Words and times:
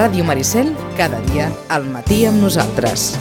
Ràdio 0.00 0.24
Maricel, 0.24 0.70
cada 0.96 1.18
dia 1.28 1.50
al 1.68 1.82
matí 1.92 2.22
amb 2.24 2.40
nosaltres. 2.40 3.18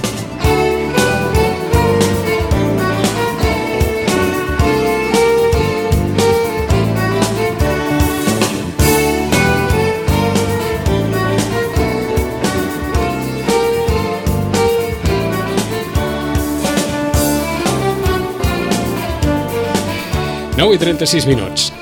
Nou 20.56 20.71
i 20.71 20.79
36 20.79 21.28
minuts. 21.28 21.73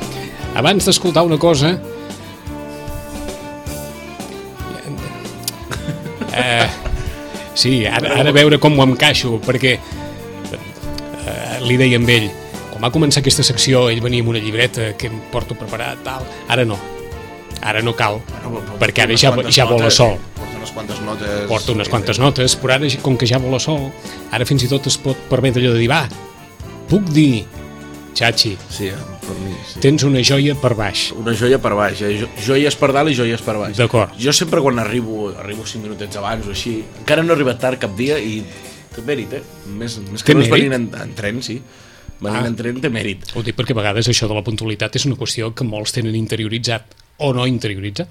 Abans 0.58 0.90
d'escoltar 0.90 1.22
una 1.30 1.38
cosa... 1.38 1.76
sí, 7.58 7.80
ara, 7.90 8.14
ara 8.22 8.34
veure 8.36 8.60
com 8.62 8.78
ho 8.78 8.86
encaixo, 8.86 9.38
perquè 9.44 9.74
eh, 9.78 11.58
li 11.66 11.78
deia 11.80 12.00
amb 12.00 12.12
ell, 12.14 12.30
quan 12.70 12.86
va 12.86 12.94
començar 12.94 13.24
aquesta 13.24 13.46
secció, 13.46 13.88
ell 13.90 14.04
venia 14.06 14.24
amb 14.24 14.36
una 14.36 14.44
llibreta 14.44 14.92
que 15.00 15.10
em 15.10 15.18
porto 15.34 15.58
preparat, 15.58 16.04
tal. 16.06 16.26
Ara 16.54 16.66
no. 16.68 16.78
Ara 17.66 17.82
no 17.82 17.96
cal, 17.98 18.22
perquè 18.78 19.08
ara 19.08 19.18
ja, 19.18 19.34
ja 19.50 19.66
vola 19.66 19.90
sol. 19.90 20.20
Porta 20.38 20.60
unes 20.60 20.72
quantes 20.76 21.02
notes... 21.02 21.36
Porta 21.50 21.74
unes 21.74 21.90
quantes 21.90 22.22
notes, 22.22 22.56
però 22.62 22.78
ara, 22.78 22.90
com 23.02 23.18
que 23.18 23.30
ja 23.30 23.42
vola 23.42 23.60
sol, 23.60 23.90
ara 24.32 24.46
fins 24.46 24.68
i 24.68 24.72
tot 24.72 24.88
es 24.92 25.00
pot 25.02 25.26
permetre 25.32 25.66
allò 25.66 25.74
de 25.74 25.82
dir, 25.82 25.90
va, 25.90 26.04
puc 26.92 27.10
dir, 27.10 27.48
Chachi, 28.18 28.56
Sí, 28.70 28.94
per 29.28 29.36
mi, 29.44 29.52
sí. 29.68 29.80
tens 29.84 30.04
una 30.08 30.22
joia 30.24 30.56
per 30.60 30.74
baix. 30.80 31.10
Una 31.20 31.34
joia 31.38 31.60
per 31.62 31.74
baix, 31.78 32.02
eh? 32.08 32.14
Jo- 32.22 32.30
joies 32.48 32.76
per 32.80 32.90
dalt 32.96 33.12
i 33.12 33.18
joies 33.20 33.44
per 33.46 33.58
baix. 33.60 33.76
D'acord. 33.78 34.16
Jo 34.20 34.34
sempre 34.34 34.62
quan 34.64 34.80
arribo, 34.80 35.28
arribo 35.38 35.66
5 35.68 35.84
minutets 35.84 36.18
abans 36.22 36.48
o 36.48 36.56
així, 36.56 36.80
encara 37.04 37.24
no 37.24 37.34
he 37.34 37.38
arribat 37.38 37.60
tard 37.60 37.80
cap 37.84 37.94
dia 38.00 38.18
i 38.20 38.40
té 38.96 39.04
mèrit, 39.06 39.34
eh? 39.38 39.44
Més, 39.68 40.00
més 40.10 40.24
Té 40.24 40.32
que 40.32 40.40
res 40.40 40.48
mèrit? 40.50 40.56
venint 40.70 40.74
en, 40.80 40.88
en 41.04 41.14
tren, 41.20 41.44
sí. 41.46 41.60
Venint 42.18 42.46
Ah. 42.46 42.48
en 42.50 42.56
tren 42.58 42.80
té 42.82 42.90
mèrit. 42.90 43.28
Ho 43.38 43.44
dic 43.46 43.54
perquè 43.60 43.76
a 43.76 43.82
vegades 43.84 44.08
això 44.10 44.26
de 44.28 44.34
la 44.34 44.42
puntualitat 44.42 44.96
és 44.98 45.06
una 45.06 45.16
qüestió 45.20 45.52
que 45.54 45.64
molts 45.68 45.94
tenen 45.94 46.16
interioritzat 46.18 46.96
o 47.22 47.30
no 47.34 47.46
interioritzat. 47.46 48.10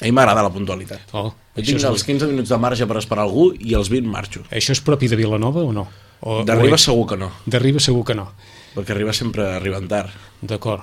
A 0.00 0.08
mi 0.08 0.10
m'agrada 0.10 0.42
la 0.42 0.50
puntualitat. 0.50 1.12
Oh, 1.14 1.28
Jo 1.54 1.62
tinc 1.62 1.78
els 1.86 2.00
és, 2.00 2.02
15 2.08 2.26
minuts 2.26 2.50
de 2.50 2.58
marge 2.58 2.84
per 2.90 2.96
esperar 2.98 3.22
algú 3.28 3.52
i 3.60 3.76
els 3.78 3.86
20 3.92 4.08
marxo. 4.10 4.40
això 4.50 4.72
és 4.74 4.80
propi 4.82 5.06
de 5.06 5.14
Vilanova 5.14 5.62
o 5.62 5.70
no? 5.72 5.86
O, 6.24 6.38
D'arriba 6.48 6.78
segur 6.80 7.04
que 7.10 7.18
no, 7.20 7.28
D'arriba 7.44 7.82
segur 7.84 8.04
que 8.08 8.14
no. 8.16 8.30
perquè 8.74 8.94
arriba 8.96 9.12
sempre 9.12 9.44
arriben 9.58 9.84
tard. 9.90 10.10
D'acord. 10.40 10.82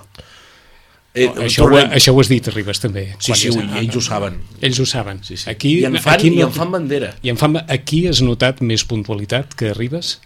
Eh, 1.13 1.25
això, 1.43 1.65
ho, 1.65 1.67
tornem- 1.67 1.91
això 1.91 2.13
ho 2.13 2.19
has 2.21 2.29
dit, 2.31 2.45
Arribas, 2.47 2.79
també. 2.79 3.15
Sí, 3.19 3.33
sí, 3.35 3.49
ui, 3.51 3.65
ells 3.81 3.97
ho 3.99 4.01
saben. 4.05 4.37
Ells 4.63 4.79
ho 4.79 4.85
saben. 4.87 5.19
Sí, 5.27 5.35
sí. 5.35 5.49
Aquí, 5.51 5.73
I 5.81 5.85
en 5.89 5.97
fan, 5.99 6.13
aquí 6.13 6.29
i 6.29 6.37
no, 6.37 6.45
en 6.47 6.53
fan 6.55 6.71
bandera. 6.71 7.09
I 7.21 7.33
en 7.33 7.37
fan, 7.41 7.57
aquí 7.67 8.05
has 8.07 8.21
notat 8.23 8.61
més 8.63 8.85
puntualitat 8.87 9.53
que 9.59 9.73
Arribas? 9.73 10.19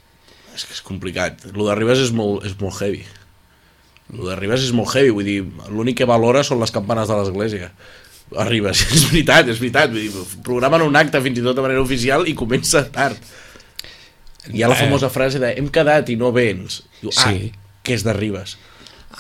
És 0.54 0.68
que 0.68 0.76
és 0.78 0.84
complicat. 0.86 1.42
Lo 1.58 1.66
d'Arribes 1.66 2.04
és 2.04 2.12
molt, 2.14 2.46
és 2.46 2.54
molt 2.60 2.78
heavy. 2.84 3.02
Lo 4.14 4.28
d'Arribes 4.30 4.62
és 4.68 4.76
molt 4.78 4.94
heavy, 4.94 5.10
vull 5.16 5.26
dir, 5.26 5.40
l'únic 5.74 5.98
que 6.04 6.06
valora 6.06 6.44
són 6.46 6.60
les 6.62 6.72
campanes 6.76 7.10
de 7.10 7.18
l'església. 7.18 7.72
Arribes, 8.46 8.86
és 8.94 9.08
veritat, 9.10 9.50
és 9.50 9.58
veritat. 9.64 9.90
Vull 9.90 10.06
dir, 10.06 10.28
programen 10.46 10.86
un 10.86 10.96
acte 11.02 11.18
fins 11.26 11.42
i 11.42 11.48
tot 11.48 11.58
de 11.58 11.66
manera 11.66 11.82
oficial 11.82 12.28
i 12.30 12.36
comença 12.38 12.86
tard. 12.94 13.18
Hi 14.54 14.64
ha 14.64 14.68
la 14.70 14.76
Eh. 14.76 14.84
famosa 14.86 15.10
frase 15.10 15.40
de 15.40 15.54
hem 15.58 15.70
quedat 15.70 16.10
i 16.10 16.16
no 16.16 16.32
vens. 16.32 16.84
Diu, 17.02 17.10
ah, 17.18 17.30
Sí. 17.32 17.52
que 17.84 17.94
és 17.94 18.04
d'Arribes. 18.04 18.58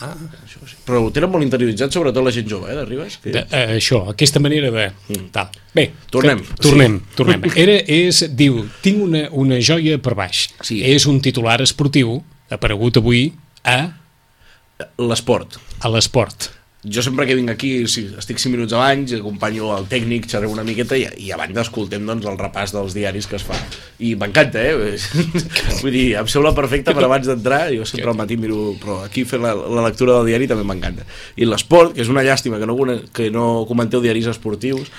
Ah. 0.02 0.14
Això 0.44 0.60
sí. 0.68 0.76
Però 0.86 1.00
ho 1.06 1.12
tenen 1.12 1.30
molt 1.32 1.44
interioritzat, 1.46 1.92
sobretot 1.94 2.22
la 2.24 2.32
gent 2.32 2.50
jove, 2.50 2.70
eh, 2.72 2.76
d'Arribes. 2.76 3.18
Que... 3.24 3.32
De, 3.32 3.46
eh, 3.50 3.78
això, 3.78 4.10
aquesta 4.12 4.40
manera 4.44 4.70
de... 4.70 4.92
Mm. 5.08 5.30
Tal. 5.32 5.50
Bé, 5.74 5.92
Tornem. 6.12 6.42
Que, 6.44 6.54
tornem, 6.62 6.98
sí. 7.00 7.16
tornem. 7.16 7.42
Era, 7.56 7.78
és, 7.88 8.26
diu, 8.36 8.66
tinc 8.82 9.02
una, 9.02 9.30
una 9.32 9.60
joia 9.62 9.98
per 9.98 10.14
baix. 10.16 10.50
Sí. 10.62 10.82
És 10.84 11.06
un 11.08 11.22
titular 11.22 11.62
esportiu 11.62 12.22
aparegut 12.50 12.98
avui 12.98 13.32
a, 13.64 13.94
L'esport. 15.00 15.56
a 15.80 15.90
l'esport. 15.90 16.50
Jo 16.86 17.02
sempre 17.02 17.26
que 17.26 17.36
vinc 17.36 17.50
aquí, 17.50 17.72
si 17.90 18.06
estic 18.20 18.38
5 18.38 18.54
minuts 18.54 18.74
abans, 18.78 19.14
acompanyo 19.18 19.72
el 19.78 19.88
tècnic, 19.90 20.28
xerrem 20.30 20.54
una 20.54 20.66
miqueta 20.68 20.98
i, 21.00 21.08
i 21.26 21.32
abans 21.34 21.58
escoltem 21.64 22.06
doncs, 22.06 22.28
el 22.30 22.38
repàs 22.38 22.76
dels 22.76 22.94
diaris 22.94 23.28
que 23.30 23.40
es 23.40 23.46
fa. 23.48 23.58
I 24.06 24.14
m'encanta, 24.20 24.62
eh? 24.62 24.94
Vull 25.82 25.96
dir, 25.96 26.06
em 26.22 26.30
sembla 26.30 26.54
perfecte 26.58 26.94
per 26.96 27.06
abans 27.08 27.28
d'entrar, 27.30 27.64
jo 27.74 27.88
sempre 27.90 28.14
al 28.14 28.20
matí 28.20 28.38
miro, 28.38 28.76
però 28.82 29.00
aquí 29.06 29.26
fer 29.26 29.42
la, 29.42 29.56
la 29.56 29.86
lectura 29.88 30.20
del 30.20 30.30
diari 30.30 30.50
també 30.52 30.68
m'encanta. 30.68 31.08
I 31.42 31.50
l'esport, 31.50 31.96
que 31.96 32.06
és 32.06 32.12
una 32.14 32.26
llàstima 32.26 32.62
que 32.62 32.70
no, 32.70 32.78
que 33.16 33.32
no 33.34 33.48
comenteu 33.70 34.04
diaris 34.04 34.30
esportius, 34.30 34.92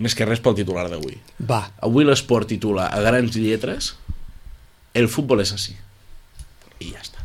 més 0.00 0.16
que 0.16 0.28
res 0.28 0.40
pel 0.44 0.56
titular 0.58 0.86
d'avui. 0.88 1.16
Va, 1.48 1.62
Avui 1.84 2.06
l'esport 2.08 2.48
titula 2.48 2.88
a 2.88 3.02
grans 3.04 3.36
lletres 3.36 3.94
El 4.96 5.06
futbol 5.12 5.40
és 5.44 5.52
així. 5.54 5.76
I 6.80 6.88
ja 6.90 7.02
està. 7.04 7.20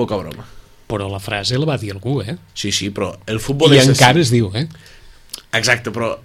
Poca 0.00 0.16
broma. 0.20 0.46
però 0.90 1.06
la 1.12 1.20
frase 1.22 1.54
la 1.60 1.68
va 1.68 1.76
dir 1.78 1.92
algú, 1.94 2.16
eh? 2.24 2.34
Sí, 2.54 2.72
sí, 2.74 2.88
però 2.90 3.12
el 3.30 3.38
futbol 3.38 3.70
I 3.76 3.78
és 3.78 3.88
encara 3.92 4.18
es 4.24 4.30
diu, 4.34 4.48
eh? 4.58 4.64
Exacte, 5.54 5.92
però 5.94 6.16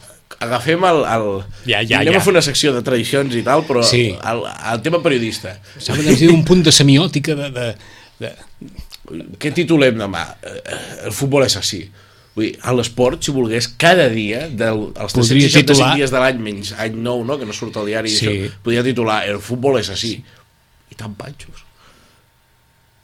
agafem 0.41 0.81
el... 0.89 1.03
el... 1.05 1.27
Ja, 1.69 1.83
ja, 1.85 1.99
Anem 2.01 2.15
ja. 2.15 2.21
a 2.21 2.23
fer 2.25 2.33
una 2.33 2.41
secció 2.45 2.71
de 2.73 2.81
tradicions 2.85 3.35
i 3.37 3.43
tal, 3.45 3.61
però 3.67 3.83
Sí. 3.85 4.07
el, 4.17 4.41
el 4.71 4.81
tema 4.85 5.01
periodista. 5.05 5.53
Sembla 5.77 6.07
que 6.07 6.15
es 6.15 6.23
diu 6.23 6.33
un 6.33 6.41
punt 6.47 6.63
de 6.65 6.73
semiòtica 6.73 7.35
de... 7.37 7.51
de, 7.53 7.67
de... 8.23 8.31
Què 9.37 9.51
titulem 9.53 9.99
demà? 10.01 10.23
Eh, 10.41 10.55
El 11.11 11.13
futbol 11.13 11.45
és 11.45 11.55
així. 11.61 11.83
Vull 12.35 12.47
dir, 12.49 12.55
a 12.65 12.73
l'esport, 12.75 13.21
si 13.23 13.31
volgués, 13.35 13.67
cada 13.79 14.07
dia, 14.11 14.47
del, 14.49 14.87
els 14.97 15.13
Podria 15.13 15.45
365 15.45 15.61
titular- 15.75 15.93
dies 16.01 16.11
de 16.15 16.23
l'any, 16.25 16.41
menys 16.49 16.73
any 16.81 16.97
nou, 17.05 17.21
no?, 17.27 17.37
que 17.39 17.45
no 17.47 17.53
surt 17.55 17.77
al 17.79 17.85
diari, 17.93 18.09
sí. 18.11 18.25
això, 18.33 18.57
podria 18.65 18.83
titular 18.83 19.21
El 19.29 19.37
futbol 19.45 19.77
és 19.79 19.93
així. 19.93 20.15
I 20.91 20.97
tan 20.99 21.13
panxos. 21.21 21.61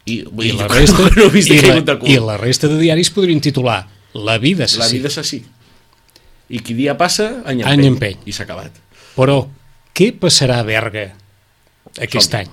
I, 0.04 0.18
I 0.26 0.48
dir, 0.48 0.54
la, 0.58 0.68
resta, 0.68 1.08
no 1.16 1.26
he 1.28 1.32
vist 1.32 1.50
i, 1.52 1.60
la. 1.62 1.98
I 2.10 2.16
la 2.22 2.36
resta 2.40 2.70
de 2.70 2.78
diaris 2.80 3.12
podrien 3.14 3.40
titular 3.42 3.84
La 4.18 4.38
vida 4.42 4.66
és 4.66 4.76
La 4.80 4.88
vida 4.90 5.08
així. 5.08 5.40
I 6.52 6.60
qui 6.60 6.74
dia 6.76 6.96
passa, 7.00 7.42
any 7.48 7.62
empeny. 7.62 7.72
Any 7.72 7.86
empeny. 7.88 8.18
I 8.28 8.34
s'ha 8.36 8.44
acabat. 8.44 8.74
Però 9.16 9.38
què 9.96 10.10
passarà 10.20 10.58
a 10.60 10.66
Berga 10.66 11.06
aquest 11.96 12.28
Som. 12.28 12.42
any? 12.42 12.50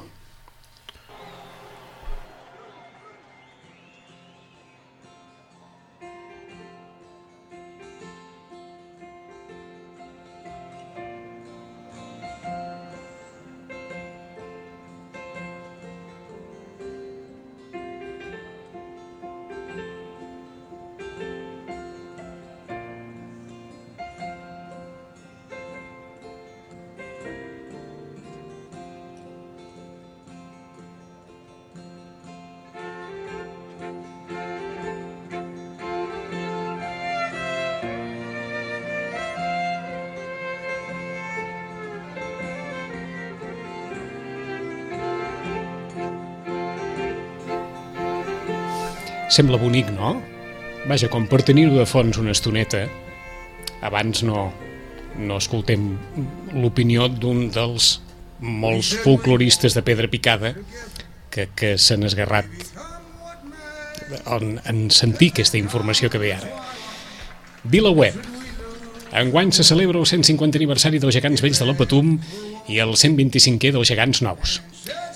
Sembla 49.29 49.59
bonic, 49.61 49.91
no? 49.93 50.15
Vaja, 50.89 51.09
com 51.11 51.27
per 51.29 51.43
tenir-ho 51.45 51.75
de 51.77 51.85
fons 51.85 52.17
una 52.17 52.33
estoneta, 52.33 52.87
abans 53.85 54.23
no, 54.25 54.47
no 55.19 55.37
escoltem 55.37 55.91
l'opinió 56.55 57.07
d'un 57.11 57.47
dels 57.53 57.99
molts 58.39 58.93
folcloristes 59.03 59.75
de 59.75 59.83
pedra 59.85 60.09
picada 60.09 60.53
que, 61.29 61.49
que 61.55 61.75
s'han 61.77 62.07
esgarrat 62.07 62.49
en, 64.25 64.57
en 64.65 64.89
sentir 64.89 65.33
aquesta 65.33 65.59
informació 65.59 66.09
que 66.09 66.21
ve 66.21 66.33
ara. 66.33 66.49
VilaWeb. 67.63 68.17
Enguany 69.19 69.51
se 69.53 69.65
celebra 69.65 69.99
el 69.99 70.05
150 70.05 70.57
aniversari 70.57 70.99
dels 71.01 71.17
gegants 71.17 71.41
vells 71.45 71.61
de 71.61 71.67
la 71.69 71.75
Patum 71.77 72.15
i 72.69 72.77
el 72.81 72.93
125è 72.93 73.73
dels 73.73 73.89
gegants 73.89 74.21
nous. 74.25 74.59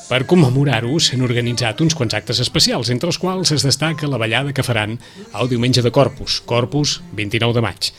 Per 0.03 0.25
commemorar-ho 0.27 0.97
s'han 0.99 1.23
organitzat 1.23 1.79
uns 1.81 1.95
quants 1.95 2.13
actes 2.17 2.41
especials, 2.43 2.89
entre 2.91 3.07
els 3.09 3.19
quals 3.21 3.53
es 3.55 3.63
destaca 3.63 4.09
la 4.11 4.19
ballada 4.19 4.51
que 4.53 4.65
faran 4.65 4.97
el 5.39 5.49
diumenge 5.49 5.81
de 5.81 5.91
Corpus, 5.95 6.41
Corpus 6.45 6.99
29 7.15 7.55
de 7.55 7.63
maig. 7.63 7.89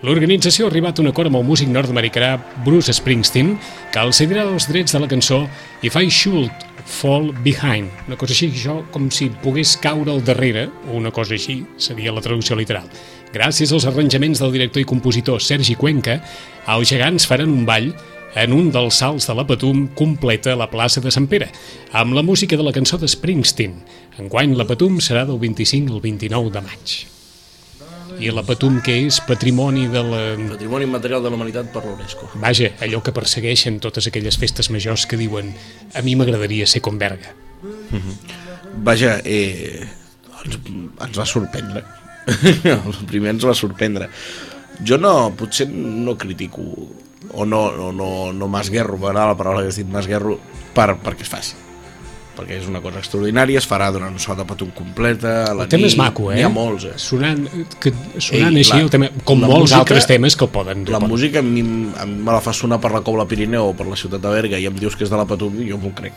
L'organització 0.00 0.64
ha 0.64 0.70
arribat 0.70 0.96
a 0.96 1.02
un 1.02 1.10
acord 1.10 1.28
amb 1.28 1.36
el 1.42 1.44
músic 1.44 1.68
nord-americà 1.68 2.30
Bruce 2.64 2.94
Springsteen, 2.96 3.52
que 3.92 4.00
el 4.00 4.14
cedirà 4.16 4.46
els 4.48 4.64
drets 4.70 4.96
de 4.96 5.00
la 5.02 5.08
cançó 5.10 5.42
If 5.84 5.98
I 6.00 6.08
Should 6.08 6.64
Fall 6.88 7.28
Behind, 7.44 7.92
una 8.08 8.16
cosa 8.16 8.32
així, 8.32 8.48
això 8.48 8.78
com 8.94 9.10
si 9.12 9.28
pogués 9.44 9.74
caure 9.82 10.14
al 10.14 10.24
darrere, 10.24 10.70
o 10.88 10.96
una 10.96 11.12
cosa 11.12 11.36
així, 11.36 11.58
seria 11.76 12.14
la 12.16 12.24
traducció 12.24 12.56
literal. 12.56 12.88
Gràcies 13.34 13.74
als 13.76 13.84
arranjaments 13.86 14.40
del 14.40 14.56
director 14.56 14.80
i 14.80 14.88
compositor 14.88 15.44
Sergi 15.44 15.76
Cuenca, 15.76 16.16
els 16.72 16.88
gegants 16.88 17.28
faran 17.28 17.52
un 17.52 17.68
ball 17.68 17.92
en 18.34 18.52
un 18.52 18.70
dels 18.70 19.00
salts 19.02 19.26
de 19.26 19.34
la 19.34 19.44
Patum 19.46 19.86
completa 19.98 20.56
la 20.58 20.70
plaça 20.70 21.02
de 21.02 21.10
Sant 21.10 21.26
Pere, 21.30 21.50
amb 21.92 22.14
la 22.14 22.22
música 22.22 22.56
de 22.56 22.66
la 22.66 22.72
cançó 22.72 22.98
de 22.98 23.08
Springsteen. 23.08 23.80
Enguany 24.20 24.54
la 24.56 24.66
Patum 24.68 25.00
serà 25.02 25.24
del 25.26 25.40
25 25.42 25.94
al 25.94 26.02
29 26.04 26.52
de 26.54 26.62
maig. 26.66 26.94
I 28.20 28.32
la 28.34 28.44
Patum, 28.44 28.80
que 28.84 28.98
és 29.06 29.20
patrimoni 29.24 29.86
de 29.88 30.02
la... 30.04 30.22
Patrimoni 30.52 30.84
immaterial 30.84 31.22
de 31.24 31.30
la 31.32 31.38
humanitat 31.38 31.70
per 31.72 31.82
l'UNESCO. 31.86 32.28
Vaja, 32.42 32.74
allò 32.84 33.00
que 33.02 33.14
persegueixen 33.16 33.80
totes 33.80 34.10
aquelles 34.10 34.36
festes 34.38 34.68
majors 34.70 35.06
que 35.08 35.18
diuen 35.20 35.54
a 35.96 36.04
mi 36.04 36.18
m'agradaria 36.20 36.68
ser 36.68 36.82
com 36.84 37.00
Berga. 37.00 37.32
Vaja, 38.84 39.16
eh, 39.24 39.86
ens, 40.44 40.60
ens 40.68 41.18
va 41.18 41.26
sorprendre. 41.26 41.82
El 42.76 43.06
primer 43.08 43.34
ens 43.34 43.46
va 43.48 43.56
sorprendre. 43.56 44.10
Jo 44.84 45.00
no, 45.00 45.14
potser 45.36 45.66
no 45.72 46.16
critico 46.20 46.62
o 47.32 47.44
no, 47.44 47.70
no, 47.76 47.92
no, 47.92 48.32
no 48.32 48.48
m'esguerro, 48.48 48.96
m'agrada 48.98 49.28
la 49.34 49.36
paraula 49.36 49.62
que 49.62 49.68
has 49.68 49.76
dit, 49.76 49.86
m'esguerro 49.88 50.38
per, 50.74 50.94
perquè 51.02 51.22
es 51.26 51.28
faci 51.32 51.58
perquè 52.40 52.54
és 52.56 52.68
una 52.70 52.80
cosa 52.80 53.00
extraordinària, 53.02 53.58
es 53.60 53.66
farà 53.68 53.90
durant 53.92 54.14
una 54.14 54.22
sola 54.22 54.46
patum 54.48 54.70
completa, 54.72 55.44
a 55.50 55.52
la 55.52 55.64
El 55.66 55.68
tema 55.68 55.82
nit, 55.82 55.90
és 55.92 55.96
maco, 55.98 56.30
eh? 56.32 56.36
N'hi 56.38 56.44
ha 56.46 56.48
molts, 56.48 56.86
eh? 56.88 56.92
Sonant, 56.96 57.42
que, 57.82 57.90
sonant 58.16 58.54
Ei, 58.54 58.62
així, 58.62 58.72
la- 58.72 58.80
el 58.86 58.88
tema, 58.94 59.10
com 59.28 59.42
molts 59.42 59.66
música- 59.66 59.80
altres 59.82 60.06
temes 60.08 60.36
que 60.36 60.46
el 60.46 60.50
poden... 60.54 60.86
La 60.88 60.96
poden- 61.02 61.10
música 61.10 61.40
a 61.40 61.42
mi, 61.42 61.60
a 62.00 62.06
mi 62.06 62.14
me 62.22 62.32
la 62.32 62.40
fa 62.40 62.54
sonar 62.56 62.78
per 62.80 62.92
la 62.94 63.02
Cobla 63.04 63.26
Pirineu 63.28 63.66
o 63.68 63.74
per 63.76 63.84
la 63.90 63.96
ciutat 63.98 64.22
de 64.24 64.30
Berga 64.32 64.56
i 64.62 64.64
em 64.70 64.78
dius 64.78 64.96
que 64.96 65.04
és 65.04 65.10
de 65.12 65.18
la 65.20 65.26
Patum 65.28 65.58
i 65.60 65.68
jo 65.68 65.76
m'ho 65.82 65.92
crec. 65.92 66.14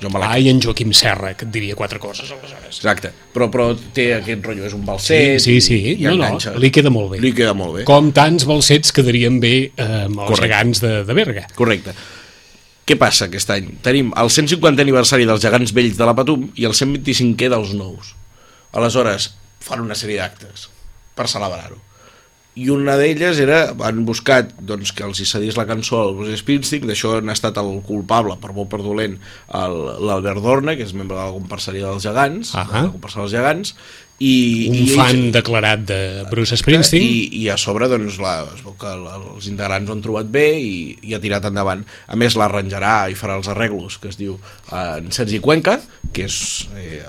Jo 0.00 0.10
me 0.14 0.20
la 0.22 0.28
Ai, 0.36 0.48
en 0.48 0.60
Joaquim 0.62 0.92
Serra, 0.94 1.32
que 1.34 1.44
et 1.44 1.50
diria 1.50 1.74
quatre 1.74 1.98
coses, 1.98 2.30
aleshores. 2.30 2.76
Exacte, 2.78 3.10
però, 3.34 3.48
però 3.50 3.64
té 3.94 4.12
aquest 4.14 4.44
rotllo, 4.46 4.66
és 4.68 4.74
un 4.76 4.84
balset 4.86 5.40
Sí, 5.42 5.58
sí, 5.58 5.60
sí. 5.60 5.78
i, 5.80 5.94
i 6.02 6.04
No, 6.06 6.12
no, 6.14 6.24
enganxa. 6.28 6.52
li 6.56 6.70
queda 6.70 6.92
molt 6.94 7.10
bé. 7.16 7.18
Li 7.24 7.32
queda 7.34 7.54
molt 7.58 7.74
bé. 7.80 7.82
Com 7.88 8.12
tants 8.14 8.46
balsets 8.46 8.92
quedarien 8.94 9.40
bé 9.42 9.52
eh, 9.74 9.88
amb 10.04 10.20
els 10.22 10.30
Correcte. 10.30 10.46
gegants 10.46 10.80
de, 10.84 10.92
de 11.08 11.16
Berga. 11.18 11.46
Correcte. 11.58 11.96
Què 12.88 12.94
passa 12.96 13.26
aquest 13.26 13.50
any? 13.52 13.72
Tenim 13.84 14.12
el 14.16 14.30
150 14.30 14.80
aniversari 14.86 15.26
dels 15.28 15.42
gegants 15.42 15.74
vells 15.76 15.98
de 15.98 16.06
la 16.08 16.14
Patum 16.16 16.46
i 16.56 16.64
el 16.64 16.72
125è 16.78 17.50
dels 17.52 17.74
nous. 17.76 18.14
Aleshores, 18.78 19.32
fan 19.60 19.82
una 19.82 19.96
sèrie 19.98 20.20
d'actes 20.22 20.68
per 21.18 21.26
celebrar-ho. 21.28 21.82
I 22.58 22.68
una 22.74 22.96
d'elles 22.98 23.38
era, 23.44 23.60
han 23.86 24.00
buscat 24.08 24.50
doncs, 24.66 24.90
que 24.96 25.04
els 25.06 25.20
hi 25.22 25.26
cedís 25.30 25.56
la 25.60 25.66
cançó 25.68 26.00
al 26.02 26.16
Bruce 26.18 26.40
Springsteen, 26.40 26.88
d'això 26.90 27.12
han 27.20 27.30
estat 27.30 27.60
el 27.62 27.70
culpable, 27.86 28.34
per 28.42 28.50
bo 28.56 28.64
per 28.70 28.80
dolent, 28.82 29.14
l'Albert 29.52 30.42
Dorna, 30.42 30.74
que 30.78 30.82
és 30.86 30.94
membre 30.96 31.16
de 31.18 31.22
la 31.24 31.34
comparseria 31.36 31.86
dels 31.90 32.02
gegants, 32.08 32.54
Ahà. 32.58 32.80
de 32.82 32.86
la 32.88 32.92
comparsa 32.96 33.20
dels 33.22 33.34
gegants, 33.36 33.74
i, 34.18 34.66
Un 34.66 34.74
i 34.74 34.80
ells- 34.88 34.96
fan 34.98 35.20
declarat 35.30 35.84
de 35.86 35.98
Bruce 36.32 36.56
Springsteen. 36.58 37.04
i, 37.06 37.28
i 37.44 37.48
a 37.54 37.56
sobre 37.56 37.86
doncs, 37.86 38.16
la, 38.18 38.40
es 38.56 38.64
veu 38.66 38.74
que 38.80 38.90
el- 38.90 39.06
els 39.36 39.46
integrants 39.46 39.88
ho 39.88 39.94
han 39.94 40.02
trobat 40.02 40.26
bé 40.34 40.48
i, 40.58 40.72
i 41.06 41.14
ha 41.14 41.20
tirat 41.22 41.46
endavant 41.46 41.84
a 42.08 42.16
més 42.18 42.34
l'arranjarà 42.34 42.96
i 43.12 43.14
farà 43.14 43.36
els 43.38 43.46
arreglos 43.54 44.00
que 44.02 44.10
es 44.10 44.18
diu 44.18 44.34
eh, 44.72 44.98
en 44.98 45.12
Sergi 45.14 45.38
Cuenca 45.38 45.78
que 46.12 46.26
és 46.26 46.66
eh, 46.74 47.04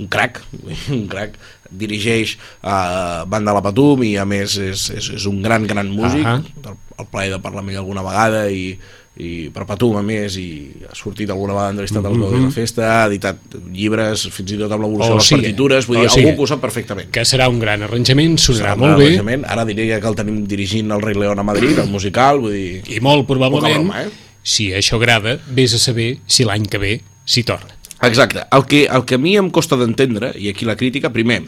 un 0.00 0.08
crac 0.08 0.40
un 0.96 1.04
crac 1.08 1.36
dirigeix 1.70 2.36
a 2.62 2.76
uh, 2.76 3.30
Banda 3.30 3.54
La 3.56 3.64
Patum 3.64 4.04
i 4.06 4.16
a 4.20 4.26
més 4.28 4.58
és, 4.58 4.90
és, 4.94 5.10
és 5.18 5.26
un 5.30 5.40
gran 5.44 5.66
gran 5.68 5.90
músic 5.92 6.24
Ahà. 6.24 6.38
el, 6.42 6.78
el 7.00 7.10
plaer 7.12 7.34
de 7.34 7.42
parlar 7.42 7.64
amb 7.64 7.74
ell 7.74 7.80
alguna 7.82 8.04
vegada 8.06 8.46
i, 8.50 8.76
i 9.16 9.30
per 9.54 9.64
Patum 9.68 9.96
a 10.00 10.02
més 10.04 10.36
i 10.40 10.48
ha 10.84 10.94
sortit 10.96 11.30
alguna 11.32 11.54
vegada 11.56 11.74
entrevistat 11.76 12.04
al 12.04 12.18
mm 12.18 12.34
de 12.36 12.42
la 12.44 12.52
festa 12.52 12.88
ha 12.90 13.06
editat 13.08 13.56
llibres 13.72 14.26
fins 14.34 14.52
i 14.52 14.60
tot 14.60 14.72
amb 14.72 14.84
l'evolució 14.84 15.14
O 15.14 15.16
de 15.16 15.22
les 15.22 15.30
sigui, 15.30 15.42
partitures 15.42 15.88
vull 15.88 15.98
o 15.98 16.04
dir, 16.04 16.10
sigui, 16.12 16.28
algú 16.28 16.36
que 16.36 16.44
ho 16.44 16.50
sap 16.52 16.62
perfectament 16.64 17.10
que 17.14 17.24
serà 17.28 17.48
un 17.52 17.58
gran 17.62 17.86
arranjament, 17.86 18.36
sonarà 18.36 18.74
Serà 18.74 18.76
molt 18.80 19.00
bé, 19.00 19.08
arranjament. 19.12 19.46
Ara 19.56 19.64
diria 19.68 20.00
que 20.02 20.10
el 20.10 20.18
tenim 20.18 20.42
dirigint 20.50 20.92
el 20.92 21.04
Rei 21.04 21.16
León 21.16 21.40
a 21.40 21.46
Madrid, 21.46 21.78
el 21.78 21.90
musical, 21.92 22.42
vull 22.44 22.56
dir... 22.56 22.82
i 22.92 23.00
molt 23.04 23.26
probablement, 23.28 23.86
broma, 23.86 24.04
eh? 24.04 24.26
si 24.46 24.70
això 24.76 25.00
agrada, 25.00 25.38
vés 25.48 25.74
a 25.74 25.80
saber 25.82 26.16
si 26.26 26.46
l'any 26.46 26.68
que 26.70 26.82
ve 26.82 26.92
s'hi 27.26 27.42
torna. 27.46 27.75
Exacte. 28.02 28.44
El 28.52 28.66
que, 28.66 28.84
el 28.86 29.04
que 29.08 29.16
a 29.16 29.22
mi 29.22 29.36
em 29.40 29.48
costa 29.50 29.78
d'entendre, 29.80 30.32
i 30.36 30.50
aquí 30.50 30.68
la 30.68 30.76
crítica, 30.76 31.12
primer, 31.14 31.44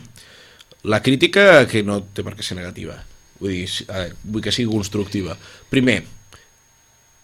la 0.88 1.02
crítica 1.02 1.66
que 1.68 1.82
no 1.84 2.00
té 2.14 2.24
per 2.24 2.36
què 2.38 2.46
ser 2.46 2.56
negativa, 2.58 2.96
vull 3.42 3.52
dir, 3.52 3.68
eh, 3.88 4.08
vull 4.24 4.44
que 4.44 4.54
sigui 4.54 4.70
constructiva. 4.72 5.36
Primer, 5.70 6.00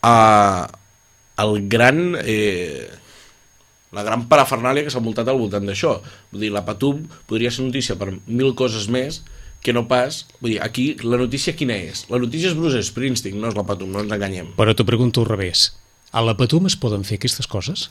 eh, 0.03 0.65
el 1.45 1.57
gran... 1.69 2.19
Eh, 2.23 3.01
la 3.95 4.03
gran 4.03 4.25
parafernàlia 4.27 4.83
que 4.83 4.91
s'ha 4.91 4.99
multat 4.99 5.29
al 5.31 5.39
voltant 5.39 5.69
d'això. 5.69 5.93
Vull 6.33 6.43
dir, 6.43 6.51
la 6.51 6.65
Patum 6.67 7.05
podria 7.31 7.53
ser 7.55 7.63
notícia 7.63 7.95
per 7.95 8.09
mil 8.27 8.51
coses 8.59 8.89
més 8.91 9.21
que 9.65 9.73
no 9.73 9.87
pas... 9.89 10.25
Vull 10.41 10.57
dir, 10.57 10.61
aquí 10.67 10.89
la 11.07 11.21
notícia 11.21 11.55
quina 11.55 11.77
és? 11.79 12.03
La 12.11 12.19
notícia 12.19 12.51
és 12.51 12.59
Bruce 12.59 12.83
Springsteen, 12.85 13.39
no 13.41 13.53
és 13.53 13.55
la 13.55 13.63
Patum, 13.69 13.93
no 13.95 14.03
ens 14.03 14.13
enganyem. 14.13 14.51
Però 14.59 14.75
t'ho 14.75 14.87
pregunto 14.89 15.23
al 15.23 15.31
revés. 15.31 15.71
A 16.11 16.25
la 16.27 16.35
Patum 16.39 16.67
es 16.67 16.75
poden 16.75 17.07
fer 17.07 17.21
aquestes 17.21 17.47
coses? 17.51 17.87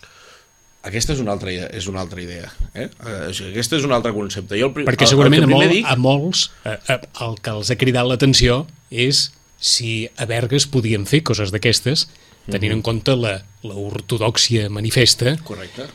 Aquesta 0.84 1.14
és 1.16 1.20
una 1.24 1.32
altra 1.32 1.52
idea. 1.54 1.70
És 1.72 1.86
una 1.88 2.02
altra 2.04 2.20
idea 2.22 2.50
eh? 2.76 2.90
Eh, 2.90 3.32
Aquesta 3.54 3.78
és 3.78 3.86
un 3.88 3.94
altre 3.96 4.12
concepte. 4.16 4.58
Jo 4.60 4.68
el, 4.68 4.74
Perquè 4.84 5.06
el- 5.06 5.08
el 5.08 5.14
segurament 5.14 5.46
que 5.46 5.46
a, 5.46 5.52
primer 5.52 5.68
mol, 5.70 5.76
dic, 5.78 5.86
a 5.88 5.96
molts 5.96 6.50
eh, 6.66 6.78
eh, 6.92 7.00
el 7.24 7.38
que 7.42 7.54
els 7.56 7.72
ha 7.72 7.78
cridat 7.80 8.08
l'atenció 8.10 8.66
és 8.92 9.30
si 9.64 10.10
a 10.20 10.26
Berga 10.28 10.58
es 10.60 10.66
podien 10.68 11.06
fer 11.08 11.22
coses 11.24 11.54
d'aquestes, 11.56 12.10
tenint 12.52 12.74
en 12.76 12.82
compte 12.84 13.14
la, 13.16 13.38
la 13.64 13.76
ortodoxia 13.80 14.66
manifesta 14.70 15.38
Correcte. 15.48 15.86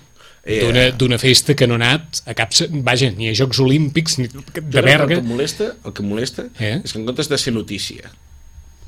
d'una 0.48 0.86
d'una 0.96 1.18
festa 1.20 1.52
que 1.54 1.66
no 1.68 1.76
ha 1.76 1.82
anat 1.82 2.22
a 2.24 2.32
cap... 2.38 2.54
Vaja, 2.86 3.10
ni 3.12 3.28
a 3.28 3.34
Jocs 3.36 3.60
Olímpics 3.60 4.16
ni 4.22 4.28
de 4.32 4.80
Berga. 4.80 5.04
El 5.04 5.20
que 5.20 5.28
molesta, 5.28 5.74
el 5.84 5.92
que 5.92 6.02
molesta 6.06 6.46
Eh? 6.58 6.80
és 6.82 6.92
que 6.94 6.98
en 6.98 7.04
comptes 7.04 7.28
de 7.28 7.36
ser 7.36 7.52
notícia, 7.52 8.08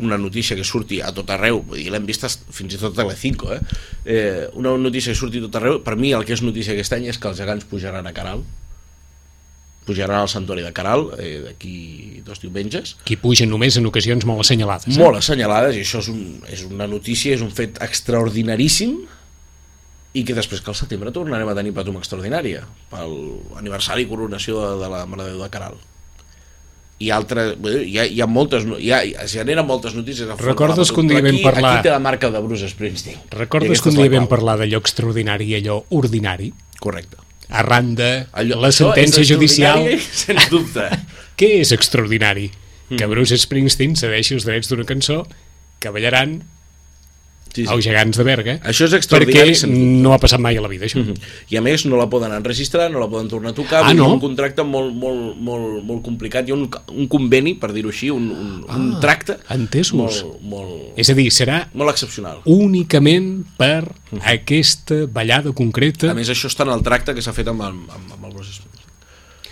una 0.01 0.19
notícia 0.19 0.57
que 0.57 0.65
surti 0.65 1.01
a 1.05 1.13
tot 1.17 1.31
arreu, 1.31 1.61
vull 1.67 1.79
dir, 1.83 1.91
l'hem 1.93 2.07
vist 2.09 2.25
fins 2.51 2.75
i 2.75 2.81
tot 2.81 2.95
a 2.95 3.03
Telecinco, 3.03 3.53
eh? 3.55 3.61
eh? 4.05 4.49
una 4.59 4.73
notícia 4.79 5.13
que 5.13 5.19
surti 5.19 5.39
a 5.39 5.47
tot 5.47 5.61
arreu, 5.61 5.81
per 5.85 5.97
mi 6.01 6.15
el 6.17 6.25
que 6.25 6.35
és 6.37 6.43
notícia 6.43 6.75
aquest 6.75 6.97
any 6.97 7.07
és 7.13 7.21
que 7.21 7.31
els 7.31 7.39
gegants 7.41 7.69
pujaran 7.71 8.07
a 8.09 8.15
Caral, 8.17 8.43
pujaran 9.87 10.21
al 10.21 10.29
santuari 10.29 10.63
de 10.63 10.73
Caral 10.77 11.07
eh, 11.19 11.41
d'aquí 11.47 12.21
dos 12.27 12.41
diumenges, 12.43 12.97
Qui 13.09 13.17
pugen 13.21 13.51
només 13.51 13.79
en 13.81 13.89
ocasions 13.89 14.27
molt 14.29 14.45
assenyalades. 14.45 14.91
eh? 14.93 14.99
molt 15.01 15.19
assenyalades 15.19 15.79
i 15.79 15.85
això 15.87 16.03
és, 16.05 16.11
un, 16.13 16.21
és 16.51 16.67
una 16.69 16.87
notícia, 16.87 17.35
és 17.35 17.43
un 17.43 17.51
fet 17.51 17.81
extraordinaríssim 17.83 18.99
i 20.13 20.25
que 20.27 20.35
després 20.35 20.61
que 20.61 20.71
al 20.73 20.79
setembre 20.79 21.13
tornarem 21.15 21.49
a 21.49 21.55
tenir 21.55 21.73
Patum 21.75 22.01
extraordinària 22.01 22.65
pel 22.91 23.17
aniversari 23.59 24.03
i 24.05 24.11
coronació 24.11 24.59
de, 24.59 24.71
de 24.83 24.89
la 24.91 25.05
Mare 25.07 25.29
de 25.29 25.35
Déu 25.37 25.43
de 25.45 25.51
Caral 25.55 25.79
i 27.01 27.09
dir, 27.09 27.77
hi 27.89 27.97
ha, 27.99 28.05
hi 28.05 28.21
ha 28.21 28.27
moltes 28.29 28.67
hi 28.79 28.91
ha, 28.93 28.99
es 29.25 29.33
generen 29.33 29.65
moltes 29.67 29.95
notícies 29.97 30.29
a 30.29 30.37
Recordes 30.37 30.93
que 30.93 31.01
un 31.01 31.09
dia 31.09 31.23
vam 31.25 31.39
parlar- 31.43 31.73
aquí 31.79 31.89
té 31.89 31.95
la 31.95 31.99
marca 31.99 32.29
de 32.31 32.43
Bruce 32.45 32.69
Springsteen 32.69 33.17
Recordes 33.33 33.81
que 33.81 33.89
un 33.89 33.97
dia 34.03 34.11
vam 34.13 34.29
parlar 34.29 34.59
d'allò 34.61 34.79
extraordinari 34.85 35.49
i 35.51 35.57
allò 35.63 35.81
ordinari? 35.97 36.53
correcte 36.79 37.17
Arran 37.51 37.95
de 37.99 38.27
Allò, 38.39 38.61
la 38.63 38.71
sentència 38.71 39.25
judicial... 39.27 39.83
sens 40.23 40.47
dubte 40.53 40.87
Què 41.41 41.55
és 41.65 41.73
extraordinari? 41.73 42.51
Que 42.91 43.07
Mm. 43.07 43.11
Bruce 43.15 43.37
Springsteen 43.39 43.93
cedeixi 43.97 44.35
els 44.35 44.45
drets 44.45 44.69
d'una 44.69 44.83
cançó 44.85 45.23
que 45.81 45.91
ballaran 45.95 46.41
sí, 47.55 47.65
als 47.69 47.85
gegants 47.85 48.17
de 48.19 48.25
Berga 48.25 48.55
Això 48.63 48.85
és 48.87 48.93
perquè 48.93 48.99
extraordinari, 49.01 49.55
dubte. 49.55 49.67
no 50.03 50.13
ha 50.15 50.19
passat 50.19 50.41
mai 50.41 50.57
a 50.57 50.63
la 50.63 50.69
vida, 50.69 50.87
això. 50.87 51.03
i 51.51 51.57
a 51.57 51.63
més 51.63 51.85
no 51.87 51.97
la 51.97 52.09
poden 52.11 52.33
enregistrar, 52.33 52.91
no 52.91 53.01
la 53.01 53.09
poden 53.09 53.29
tornar 53.29 53.51
a 53.51 53.55
tocar 53.55 53.83
Ah, 53.85 53.95
no? 53.95 54.13
un 54.15 54.21
contracte 54.21 54.63
molt, 54.63 54.95
molt, 54.95 55.37
molt, 55.37 55.83
molt 55.85 56.03
complicat 56.05 56.49
hi 56.49 56.53
ha 56.53 56.55
un, 56.55 56.69
un 56.95 57.07
conveni, 57.09 57.55
per 57.55 57.73
dir-ho 57.73 57.89
així 57.91 58.11
un, 58.11 58.31
un, 58.31 58.65
un 58.69 59.01
tracte 59.01 59.39
Ah, 59.49 59.55
entesos. 59.57 59.95
molt, 59.95 60.41
molt, 60.43 60.93
És 60.97 61.11
a 61.11 61.15
dir, 61.15 61.29
serà 61.33 61.69
molt 61.75 61.91
excepcional 61.91 62.41
únicament 62.45 63.45
per 63.57 63.85
aquesta 64.25 65.07
ballada 65.11 65.53
concreta. 65.53 66.11
a 66.11 66.15
més 66.15 66.29
això 66.31 66.49
està 66.51 66.63
en 66.67 66.73
el 66.75 66.83
tracte 66.83 67.15
que 67.15 67.23
s'ha 67.23 67.33
fet 67.37 67.49
amb 67.49 67.63
amb, 67.63 67.91
amb 67.91 68.25
el 68.27 68.33
Bruce 68.33 68.61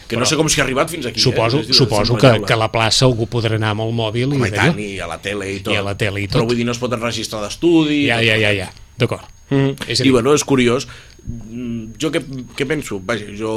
Que 0.09 0.17
no 0.17 0.25
sé 0.25 0.37
com 0.41 0.49
s'hi 0.49 0.61
ha 0.61 0.65
arribat 0.65 0.89
fins 0.91 1.05
aquí 1.07 1.21
Suposo, 1.21 1.61
eh? 1.61 1.73
Suposo 1.77 2.17
que, 2.17 2.31
que 2.47 2.53
a 2.55 2.57
la 2.57 2.71
plaça 2.73 3.05
algú 3.05 3.27
podrà 3.29 3.57
anar 3.61 3.75
amb 3.75 3.83
el 3.85 3.93
mòbil 3.93 4.33
Home, 4.33 4.49
i 4.49 4.49
i 4.49 4.55
tant, 4.57 4.79
i 4.81 4.89
a 5.05 5.07
la 5.11 5.19
tele 5.21 5.51
i 5.53 5.59
tot. 5.61 5.75
I 5.75 5.77
a 5.77 5.83
la 5.85 5.95
tele 6.01 6.23
i 6.23 6.27
tot. 6.29 6.39
Però 6.41 6.47
vull 6.49 6.57
dir, 6.57 6.65
no 6.65 6.73
es 6.73 6.81
pot 6.81 6.93
enregistrar 6.97 7.43
d'estudi. 7.45 8.07
Ja, 8.09 8.23
ja, 8.25 8.39
ja, 8.41 8.55
ja. 8.57 8.71
D'acord. 8.99 9.29
Mm. 9.51 9.77
I 9.93 10.11
bueno, 10.11 10.33
és 10.35 10.45
curiós. 10.49 10.89
Mm, 11.29 11.93
Jo 12.01 12.11
què, 12.15 12.23
què 12.57 12.67
penso? 12.67 12.99
Vaja, 13.05 13.29
jo 13.37 13.53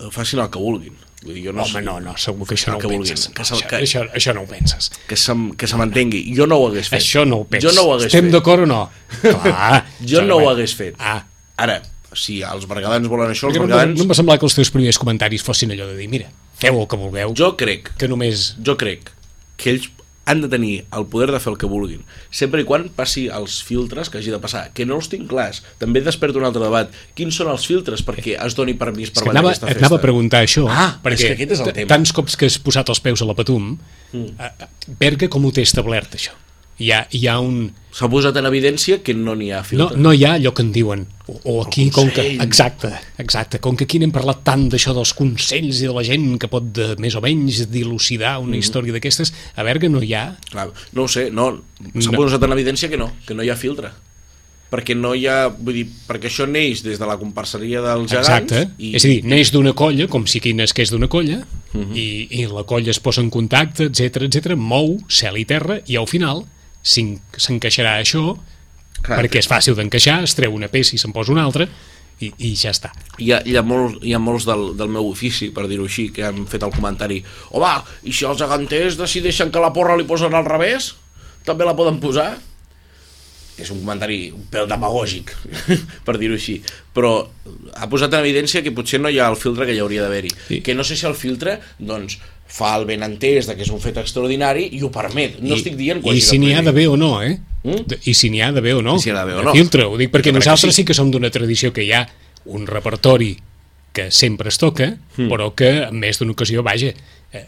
eh, 0.00 0.10
facin 0.10 0.40
el 0.42 0.50
que 0.50 0.58
vulguin. 0.58 0.98
Vull 1.24 1.38
dir, 1.38 1.44
jo 1.46 1.52
no 1.56 1.62
home, 1.62 1.72
sé, 1.72 1.80
no, 1.86 1.94
no, 2.04 2.12
segur 2.20 2.44
que 2.50 2.54
això 2.58 2.74
no 2.74 2.76
ho 2.82 2.88
penses. 2.90 3.28
que 3.32 3.44
se- 3.46 3.54
Això, 3.54 3.68
que- 3.70 3.78
això, 3.86 4.02
això 4.12 4.34
no 4.34 4.42
ho 4.42 4.46
penses. 4.50 4.90
que 5.08 5.16
se, 5.16 5.32
que 5.56 5.66
se 5.70 5.76
m'entengui. 5.80 6.34
Jo 6.36 6.46
no 6.50 6.58
ho 6.58 6.66
hagués 6.68 6.90
fet. 6.90 7.00
Això 7.00 7.22
no 7.24 7.38
ho 7.38 7.44
penses. 7.48 7.70
Jo 7.70 7.76
no 7.80 7.86
ho 7.88 7.94
hagués 7.94 8.10
Estem 8.12 8.30
d'acord 8.34 8.64
o 8.64 8.66
no? 8.66 8.90
Clar. 9.22 9.84
Jo 10.04 10.22
no 10.26 10.36
ho 10.42 10.50
hagués 10.50 10.74
fet. 10.74 10.96
Ah, 10.98 11.22
Ara, 11.56 11.80
si 12.18 12.40
els 12.42 12.66
bergadans 12.70 13.08
volen 13.10 13.30
això, 13.32 13.48
els 13.48 13.56
perquè 13.56 13.64
no, 13.64 13.68
bergadans... 13.72 13.98
no 13.98 14.04
em 14.06 14.10
va 14.14 14.18
semblar 14.18 14.38
que 14.38 14.46
els 14.48 14.54
teus 14.58 14.70
primers 14.74 14.98
comentaris 15.00 15.42
fossin 15.46 15.74
allò 15.74 15.86
de 15.90 15.96
dir, 15.98 16.08
mira, 16.12 16.30
feu 16.60 16.80
el 16.80 16.88
que 16.88 16.96
vulgueu, 17.00 17.34
Jo 17.38 17.54
crec, 17.60 17.92
que 17.98 18.08
només... 18.08 18.54
jo 18.64 18.76
crec 18.80 19.10
que 19.60 19.70
ells 19.74 19.90
han 20.26 20.40
de 20.40 20.48
tenir 20.48 20.86
el 20.96 21.04
poder 21.12 21.26
de 21.34 21.36
fer 21.38 21.50
el 21.52 21.58
que 21.60 21.68
vulguin, 21.68 22.00
sempre 22.32 22.62
i 22.62 22.64
quan 22.64 22.86
passi 22.96 23.26
els 23.28 23.58
filtres 23.62 24.08
que 24.08 24.16
hagi 24.22 24.32
de 24.32 24.38
passar, 24.40 24.70
que 24.72 24.86
no 24.88 24.96
els 24.96 25.10
tinc 25.12 25.26
clars. 25.28 25.58
També 25.76 26.00
desperto 26.00 26.40
un 26.40 26.46
altre 26.48 26.62
debat. 26.64 26.88
Quins 27.12 27.36
són 27.36 27.50
els 27.52 27.66
filtres 27.68 28.00
perquè 28.06 28.38
es 28.40 28.56
doni 28.56 28.72
permís 28.72 29.10
per 29.12 29.20
És 29.20 29.26
ballar 29.26 29.34
anava, 29.42 29.50
aquesta 29.52 29.68
festa? 29.68 29.82
anava 29.84 29.98
a 30.00 30.04
preguntar 30.06 30.40
això, 30.46 30.64
Ah, 30.72 30.94
és 30.96 31.02
perquè 31.04 31.26
que 31.28 31.32
aquest 31.36 31.52
és 31.58 31.60
el 31.60 31.72
tema. 31.76 31.88
tants 31.92 32.14
cops 32.16 32.38
que 32.40 32.48
has 32.48 32.56
posat 32.56 32.88
els 32.88 33.02
peus 33.04 33.20
a 33.20 33.28
la 33.28 33.36
Patum, 33.36 33.74
mm. 34.16 34.96
Berga 34.98 35.28
com 35.28 35.44
ho 35.44 35.52
té 35.52 35.60
establert, 35.68 36.16
això? 36.16 36.32
Hi 36.78 36.90
ha, 36.90 37.04
hi 37.14 37.26
ha 37.30 37.38
un... 37.38 37.68
S'ha 37.94 38.08
posat 38.10 38.34
en 38.40 38.46
evidència 38.48 38.96
que 39.06 39.14
no 39.14 39.36
n'hi 39.38 39.52
ha 39.54 39.60
No, 39.60 39.64
filtre. 39.68 39.98
no 40.02 40.12
hi 40.12 40.24
ha 40.26 40.32
allò 40.34 40.50
que 40.52 40.62
en 40.66 40.72
diuen, 40.74 41.04
o, 41.30 41.36
o 41.44 41.52
aquí, 41.62 41.84
com 41.94 42.08
que... 42.10 42.24
Exacte, 42.42 42.90
exacte. 43.22 43.60
Com 43.62 43.76
que 43.78 43.84
aquí 43.86 44.00
n'hem 44.02 44.10
parlat 44.10 44.40
tant 44.42 44.64
d'això 44.72 44.90
dels 44.96 45.12
consells 45.14 45.78
i 45.82 45.86
de 45.86 45.92
la 45.94 46.02
gent 46.02 46.32
que 46.42 46.48
pot, 46.50 46.66
de, 46.74 46.96
més 46.98 47.14
o 47.14 47.20
menys, 47.22 47.60
dilucidar 47.70 48.40
una 48.42 48.56
història 48.58 48.92
d'aquestes, 48.96 49.30
a 49.54 49.62
Berga 49.62 49.86
no 49.88 50.02
hi 50.02 50.10
ha... 50.18 50.24
Clar, 50.50 50.66
no 50.98 51.04
ho 51.06 51.08
sé, 51.08 51.28
no, 51.30 51.52
s'ha 51.94 52.10
No. 52.10 52.18
posat 52.18 52.42
en 52.42 52.56
evidència 52.56 52.90
que 52.90 52.98
no, 52.98 53.12
que 53.26 53.34
no 53.38 53.46
hi 53.46 53.50
ha 53.54 53.56
filtre. 53.56 53.92
Perquè 54.74 54.96
no 54.98 55.12
hi 55.14 55.28
ha, 55.30 55.44
vull 55.54 55.76
dir, 55.76 55.84
perquè 56.08 56.26
això 56.26 56.48
neix 56.50 56.80
des 56.82 56.98
de 56.98 57.06
la 57.06 57.14
comparseria 57.20 57.78
dels 57.84 58.10
gegants 58.10 58.32
Exacte. 58.50 58.64
I... 58.82 58.96
És 58.98 59.04
a 59.06 59.12
dir, 59.12 59.20
neix 59.30 59.52
d'una 59.54 59.70
colla, 59.78 60.08
com 60.10 60.26
si 60.26 60.40
aquí 60.42 60.50
n'és 60.58 60.74
que 60.74 60.82
és 60.82 60.90
d'una 60.90 61.06
colla, 61.12 61.44
uh 61.44 61.78
Mhm. 61.78 61.84
-huh. 61.90 61.96
i, 61.98 62.28
i 62.42 62.46
la 62.46 62.62
colla 62.64 62.90
es 62.90 62.98
posa 63.00 63.20
en 63.20 63.30
contacte, 63.30 63.84
etc 63.86 64.22
etc, 64.26 64.54
mou 64.56 64.98
cel 65.08 65.36
i 65.38 65.44
terra, 65.44 65.78
i 65.86 65.96
al 65.96 66.06
final 66.06 66.44
s'encaixarà 66.84 67.96
això, 68.02 68.34
Clar, 69.00 69.18
perquè 69.18 69.40
és 69.42 69.48
fàcil 69.50 69.76
d'encaixar, 69.78 70.22
es 70.24 70.36
treu 70.36 70.54
una 70.54 70.70
peça 70.72 70.94
i 70.96 71.00
se'n 71.00 71.12
posa 71.16 71.32
una 71.34 71.44
altra, 71.44 71.66
i, 72.22 72.30
i 72.46 72.52
ja 72.56 72.70
està. 72.70 72.92
hi 73.18 73.32
ha, 73.34 73.40
hi 73.44 73.56
ha, 73.58 73.62
molts, 73.66 73.98
hi 74.06 74.14
ha 74.14 74.20
molts 74.22 74.46
del, 74.46 74.68
del 74.78 74.90
meu 74.92 75.10
ofici, 75.10 75.50
per 75.54 75.66
dir-ho 75.70 75.86
així, 75.88 76.08
que 76.14 76.24
han 76.28 76.44
fet 76.50 76.62
el 76.62 76.74
comentari 76.74 77.20
home, 77.50 77.74
i 78.06 78.14
si 78.14 78.26
els 78.28 78.40
geganters 78.40 78.98
decideixen 79.00 79.52
que 79.52 79.62
la 79.62 79.72
porra 79.74 79.96
li 79.98 80.06
posen 80.08 80.34
al 80.34 80.46
revés, 80.46 80.92
també 81.44 81.66
la 81.66 81.76
poden 81.76 82.00
posar? 82.02 82.32
És 83.54 83.68
un 83.70 83.78
comentari 83.84 84.32
un 84.34 84.46
pèl 84.50 84.66
demagògic, 84.70 85.30
per 86.06 86.16
dir-ho 86.18 86.38
així, 86.38 86.56
però 86.94 87.16
ha 87.78 87.90
posat 87.90 88.14
en 88.14 88.24
evidència 88.24 88.64
que 88.66 88.74
potser 88.74 88.98
no 89.02 89.12
hi 89.12 89.20
ha 89.22 89.28
el 89.30 89.38
filtre 89.38 89.66
que 89.68 89.76
hi 89.76 89.82
hauria 89.82 90.06
d'haver-hi. 90.06 90.32
Sí. 90.48 90.62
Que 90.66 90.74
no 90.74 90.86
sé 90.86 90.98
si 90.98 91.06
el 91.06 91.14
filtre, 91.18 91.60
doncs, 91.78 92.18
fa 92.54 92.74
el 92.78 92.84
ben 92.86 93.02
entès 93.02 93.48
de 93.50 93.56
que 93.58 93.64
és 93.66 93.72
un 93.74 93.80
fet 93.82 93.96
extraordinari 93.98 94.68
i 94.76 94.82
ho 94.84 94.90
permet. 94.94 95.40
No 95.42 95.54
I, 95.54 95.58
estic 95.58 95.74
dient 95.78 96.04
I 96.04 96.20
si 96.22 96.38
n'hi 96.38 96.52
ha 96.52 96.60
prohibir. 96.60 96.66
d'haver 96.68 96.86
o 96.92 96.98
no, 97.00 97.10
eh? 97.22 97.38
Mm? 97.64 97.86
De- 97.90 97.98
I 98.06 98.14
si 98.14 98.30
n'hi 98.30 98.44
ha 98.44 98.52
d'haver 98.54 98.76
o 98.78 98.84
no. 98.84 98.94
I 98.94 99.02
si 99.02 99.10
n'hi 99.10 99.16
ha 99.16 99.24
d'haver 99.24 99.40
o 99.40 99.42
de 99.42 99.48
no. 99.48 99.56
Filtre, 99.56 99.88
ho 99.88 99.98
dic 99.98 100.12
perquè 100.12 100.30
Jo 100.30 100.36
crec 100.36 100.44
que 100.44 100.44
nosaltres 100.44 100.74
sí. 100.74 100.82
sí 100.82 100.86
que 100.86 100.94
som 100.94 101.10
d'una 101.10 101.32
tradició 101.34 101.72
que 101.74 101.82
hi 101.82 101.90
ha 101.96 102.04
un 102.46 102.68
repertori 102.68 103.32
que 103.94 104.10
sempre 104.10 104.50
es 104.50 104.58
toca, 104.58 104.92
mm. 105.16 105.28
però 105.30 105.52
que 105.54 105.70
en 105.88 105.98
més 105.98 106.18
d'una 106.18 106.34
ocasió, 106.34 106.62
vaja, 106.66 106.92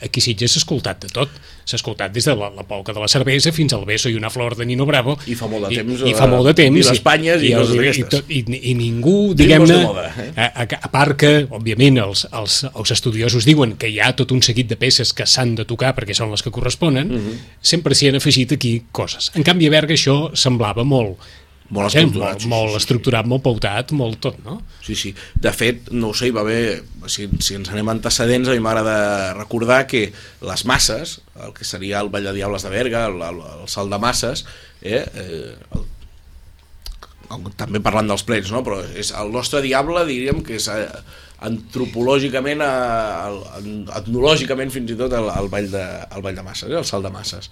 aquí 0.02 0.20
a 0.20 0.24
Sitges 0.24 0.52
s'ha 0.52 0.58
escoltat 0.62 1.00
de 1.04 1.08
tot. 1.12 1.30
S'ha 1.66 1.76
escoltat 1.80 2.12
des 2.14 2.24
de 2.24 2.34
la, 2.38 2.48
la 2.54 2.62
polca 2.62 2.92
de 2.94 3.00
la 3.02 3.08
cervesa 3.08 3.50
fins 3.52 3.72
al 3.74 3.84
beso 3.84 4.08
i 4.08 4.14
una 4.14 4.30
flor 4.30 4.54
de 4.56 4.66
Nino 4.66 4.86
Bravo. 4.86 5.16
I 5.26 5.34
fa 5.34 5.48
molt 5.50 5.66
de 5.66 5.72
I, 5.74 5.76
temps, 5.80 6.02
I, 6.02 6.10
eh, 6.12 6.14
fa 6.14 6.26
molt 6.30 6.46
de 6.46 6.54
temps. 6.54 6.76
I 6.76 6.82
el- 6.84 7.58
coses 7.58 7.74
i, 7.74 7.78
d'aquestes. 7.78 8.08
tot- 8.08 8.30
i, 8.30 8.44
i 8.70 8.74
ningú, 8.78 9.34
Ritmos 9.34 9.68
diguem-ne, 9.70 9.78
eh? 10.26 10.28
a, 10.36 10.46
a, 10.62 10.66
a 10.88 10.90
part 10.92 11.16
que, 11.18 11.32
òbviament, 11.50 11.98
els, 12.04 12.26
els, 12.32 12.60
els 12.72 12.90
estudiosos 12.94 13.44
diuen 13.48 13.76
que 13.76 13.88
hi 13.90 13.98
ha 14.00 14.12
tot 14.16 14.30
un 14.32 14.42
seguit 14.42 14.68
de 14.68 14.76
peces 14.76 15.12
que 15.12 15.26
s'han 15.26 15.54
de 15.56 15.64
tocar 15.64 15.94
perquè 15.96 16.14
són 16.14 16.30
les 16.30 16.42
que 16.42 16.50
corresponen, 16.54 17.08
mm 17.08 17.16
-hmm. 17.16 17.40
sempre 17.60 17.94
s'hi 17.94 18.08
han 18.08 18.16
afegit 18.16 18.52
aquí 18.52 18.82
coses. 18.92 19.32
En 19.34 19.42
canvi, 19.42 19.66
a 19.66 19.70
Berga 19.70 19.94
això 19.94 20.30
semblava 20.34 20.84
molt, 20.84 21.16
Molt 21.66 21.90
estructurat, 21.90 22.36
molt, 22.36 22.42
sí, 22.44 22.50
molt 22.50 22.68
sí, 22.68 22.72
sí, 22.72 22.80
estructurat, 22.84 23.26
molt 23.26 23.42
pautat, 23.42 23.90
molt 23.96 24.20
tot, 24.22 24.38
no? 24.44 24.60
Sí, 24.86 24.94
sí. 24.98 25.10
De 25.42 25.50
fet, 25.50 25.88
no 25.90 26.12
ho 26.12 26.14
sé, 26.14 26.28
hi 26.30 26.34
va 26.36 26.44
haver... 26.44 26.84
Si, 27.10 27.26
si 27.42 27.56
ens 27.58 27.72
anem 27.72 27.90
antecedents, 27.90 28.50
a 28.50 28.54
mi 28.54 28.62
m'agrada 28.62 29.34
recordar 29.34 29.80
que 29.90 30.04
les 30.46 30.64
masses, 30.70 31.18
el 31.42 31.52
que 31.56 31.66
seria 31.66 32.00
el 32.04 32.10
Ball 32.12 32.28
de 32.28 32.36
Diables 32.36 32.66
de 32.66 32.70
Berga, 32.70 33.06
el, 33.10 33.18
el, 33.18 33.42
el 33.56 33.68
salt 33.70 33.90
de 33.90 33.98
masses, 34.02 34.44
eh, 34.82 35.02
eh, 35.02 35.54
el, 35.74 35.86
el, 37.34 37.48
també 37.58 37.82
parlant 37.82 38.14
dels 38.14 38.26
plens, 38.26 38.52
no? 38.54 38.62
però 38.66 38.78
és 38.94 39.10
el 39.18 39.34
nostre 39.34 39.62
diable, 39.64 40.04
diríem 40.06 40.44
que 40.46 40.60
és 40.60 40.68
eh, 40.70 40.86
antropològicament, 41.50 42.62
eh, 42.62 43.74
etnològicament 43.98 44.70
fins 44.74 44.94
i 44.94 44.98
tot 45.02 45.18
el, 45.18 45.32
el, 45.34 45.50
ball 45.50 45.66
de, 45.74 45.82
el 46.14 46.22
ball 46.22 46.38
de 46.38 46.46
masses, 46.46 46.70
eh, 46.70 46.78
el 46.78 46.86
salt 46.86 47.10
de 47.10 47.12
masses 47.14 47.50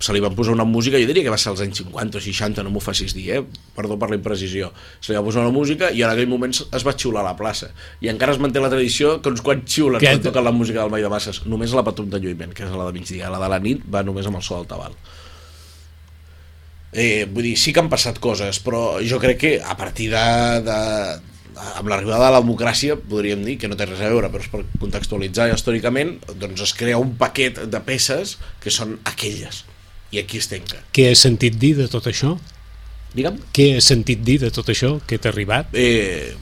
se 0.00 0.14
li 0.16 0.20
van 0.24 0.32
posar 0.34 0.54
una 0.54 0.64
música, 0.64 0.96
jo 0.96 1.04
diria 1.08 1.26
que 1.26 1.32
va 1.32 1.36
ser 1.38 1.50
als 1.50 1.60
anys 1.60 1.82
50 1.82 2.16
o 2.16 2.22
60, 2.24 2.62
no 2.64 2.70
m'ho 2.72 2.80
facis 2.80 3.12
dir, 3.12 3.26
eh? 3.36 3.40
perdó 3.76 3.98
per 4.00 4.08
la 4.08 4.16
imprecisió. 4.16 4.70
Se 4.96 5.12
li 5.12 5.18
va 5.18 5.24
posar 5.26 5.44
una 5.44 5.52
música 5.52 5.90
i 5.92 6.00
en 6.00 6.08
aquell 6.08 6.30
moment 6.30 6.56
es 6.56 6.86
va 6.86 6.94
xiular 6.96 7.20
a 7.20 7.26
la 7.28 7.34
plaça. 7.36 7.68
I 8.00 8.08
encara 8.08 8.32
es 8.32 8.40
manté 8.40 8.62
la 8.64 8.70
tradició 8.72 9.18
que 9.20 9.28
uns 9.28 9.44
quants 9.44 9.68
xiulen 9.68 10.00
quan 10.00 10.22
toquen 10.24 10.46
la 10.48 10.54
música 10.56 10.80
del 10.80 10.94
Ball 10.94 11.04
de 11.04 11.12
Masses. 11.12 11.42
Només 11.44 11.76
la 11.76 11.84
patum 11.84 12.08
de 12.08 12.20
lluïment, 12.22 12.54
que 12.56 12.64
és 12.64 12.72
la 12.72 12.86
de 12.88 12.96
migdia. 12.96 13.28
La 13.28 13.42
de 13.42 13.50
la 13.52 13.60
nit 13.60 13.84
va 13.92 14.00
només 14.06 14.28
amb 14.30 14.40
el 14.40 14.46
so 14.46 14.56
del 14.56 14.70
tabal. 14.70 14.96
Eh, 16.90 17.28
vull 17.28 17.50
dir, 17.50 17.56
sí 17.60 17.74
que 17.76 17.84
han 17.84 17.90
passat 17.92 18.18
coses, 18.24 18.58
però 18.64 19.02
jo 19.04 19.20
crec 19.22 19.38
que 19.44 19.52
a 19.60 19.76
partir 19.78 20.08
de, 20.14 20.24
de 20.64 20.78
amb 21.76 21.90
l'arribada 21.92 22.24
de 22.24 22.36
la 22.38 22.40
democràcia, 22.40 22.96
podríem 22.96 23.44
dir, 23.44 23.58
que 23.60 23.68
no 23.68 23.76
té 23.76 23.84
res 23.84 24.00
a 24.00 24.08
veure, 24.08 24.32
però 24.32 24.40
és 24.40 24.48
per 24.48 24.64
contextualitzar 24.80 25.50
històricament, 25.52 26.16
doncs 26.40 26.64
es 26.64 26.72
crea 26.72 26.98
un 26.98 27.12
paquet 27.20 27.66
de 27.68 27.82
peces 27.84 28.38
que 28.64 28.72
són 28.72 28.96
aquelles. 29.04 29.66
I 30.10 30.22
aquí 30.22 30.40
es 30.42 30.48
tanca. 30.50 30.80
Què 30.94 31.10
has 31.12 31.22
sentit 31.22 31.58
dir 31.60 31.76
de 31.78 31.86
tot 31.90 32.08
això? 32.10 32.34
Digue'm. 33.14 33.38
Què 33.54 33.74
has 33.76 33.90
sentit 33.90 34.22
dir 34.26 34.40
de 34.42 34.50
tot 34.54 34.70
això 34.70 34.96
que 35.06 35.18
t'ha 35.18 35.30
arribat? 35.32 35.70
Eh, 35.74 36.34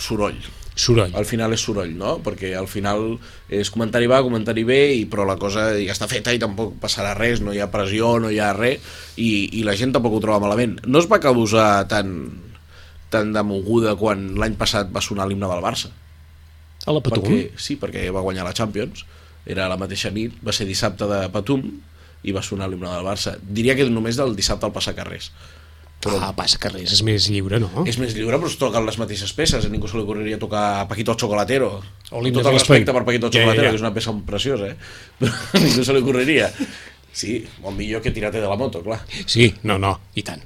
soroll. 0.00 0.36
Soroll. 0.74 1.12
Al 1.14 1.26
final 1.28 1.54
és 1.54 1.62
soroll, 1.62 1.92
no? 1.94 2.16
Perquè 2.24 2.50
al 2.58 2.66
final 2.66 3.14
és 3.52 3.70
comentari 3.70 4.08
va, 4.10 4.22
comentari 4.26 4.64
bé, 4.66 4.80
i, 4.98 5.04
però 5.10 5.26
la 5.28 5.36
cosa 5.38 5.68
ja 5.78 5.94
està 5.94 6.08
feta 6.10 6.34
i 6.34 6.40
tampoc 6.42 6.74
passarà 6.82 7.12
res, 7.14 7.44
no 7.44 7.54
hi 7.54 7.60
ha 7.62 7.70
pressió, 7.70 8.16
no 8.20 8.32
hi 8.32 8.40
ha 8.42 8.50
res, 8.56 8.82
i, 9.16 9.60
i 9.60 9.62
la 9.66 9.76
gent 9.78 9.94
tampoc 9.94 10.18
ho 10.18 10.22
troba 10.24 10.42
malament. 10.42 10.80
No 10.88 10.98
es 10.98 11.08
va 11.10 11.22
causar 11.22 11.86
tan, 11.88 12.16
tan 13.14 13.30
de 13.36 13.44
moguda 13.46 13.94
quan 14.00 14.32
l'any 14.40 14.58
passat 14.60 14.90
va 14.92 15.04
sonar 15.04 15.28
l'himne 15.30 15.50
del 15.52 15.62
Barça. 15.62 15.92
A 16.84 16.92
la 16.92 17.00
Patum? 17.04 17.22
Perquè, 17.22 17.60
sí, 17.60 17.78
perquè 17.80 18.08
va 18.12 18.24
guanyar 18.24 18.44
la 18.48 18.56
Champions, 18.56 19.06
era 19.46 19.70
la 19.70 19.78
mateixa 19.80 20.10
nit, 20.10 20.34
va 20.44 20.52
ser 20.52 20.66
dissabte 20.66 21.06
de 21.08 21.20
Patum, 21.32 21.68
i 22.24 22.32
va 22.34 22.42
sonar 22.42 22.68
l'himne 22.70 22.88
del 22.90 23.04
Barça. 23.06 23.36
Diria 23.40 23.76
que 23.76 23.86
només 23.90 24.16
del 24.20 24.34
dissabte 24.36 24.66
al 24.66 24.72
passacarrers. 24.74 25.30
Però... 26.04 26.18
Ah, 26.20 26.32
passa 26.36 26.58
carrers, 26.60 26.90
és 26.92 27.00
més 27.06 27.30
lliure, 27.32 27.56
no? 27.62 27.84
És 27.88 27.96
més 27.96 28.12
lliure, 28.12 28.36
però 28.36 28.50
es 28.50 28.58
toquen 28.60 28.84
les 28.84 28.98
mateixes 29.00 29.30
peces. 29.32 29.64
A 29.64 29.70
ningú 29.72 29.88
se 29.88 29.96
li 29.96 30.02
ocorreria 30.04 30.36
tocar 30.40 30.84
Paquito 30.90 31.14
Chocolatero. 31.16 31.70
O 32.10 32.20
tot 32.20 32.44
el 32.44 32.52
respecte 32.58 32.92
per 32.92 33.04
Paquito 33.06 33.30
Ja, 33.30 33.38
ja, 33.38 33.38
Chocolatero, 33.38 33.64
ja. 33.64 33.70
que 33.72 33.78
és 33.80 33.84
una 33.86 33.94
peça 33.94 34.12
preciosa, 34.26 34.68
eh? 34.74 34.76
Però 35.22 35.32
a 35.32 35.62
ningú 35.64 35.86
se 35.86 35.96
li 35.96 36.02
ocorreria. 36.04 36.50
Sí, 37.14 37.38
molt 37.62 37.78
millor 37.78 38.02
que 38.04 38.10
tirate 38.12 38.42
de 38.42 38.50
la 38.50 38.56
moto, 38.60 38.82
clar. 38.84 39.00
Sí, 39.24 39.54
no, 39.62 39.78
no, 39.78 39.94
i 40.18 40.26
tant. 40.26 40.42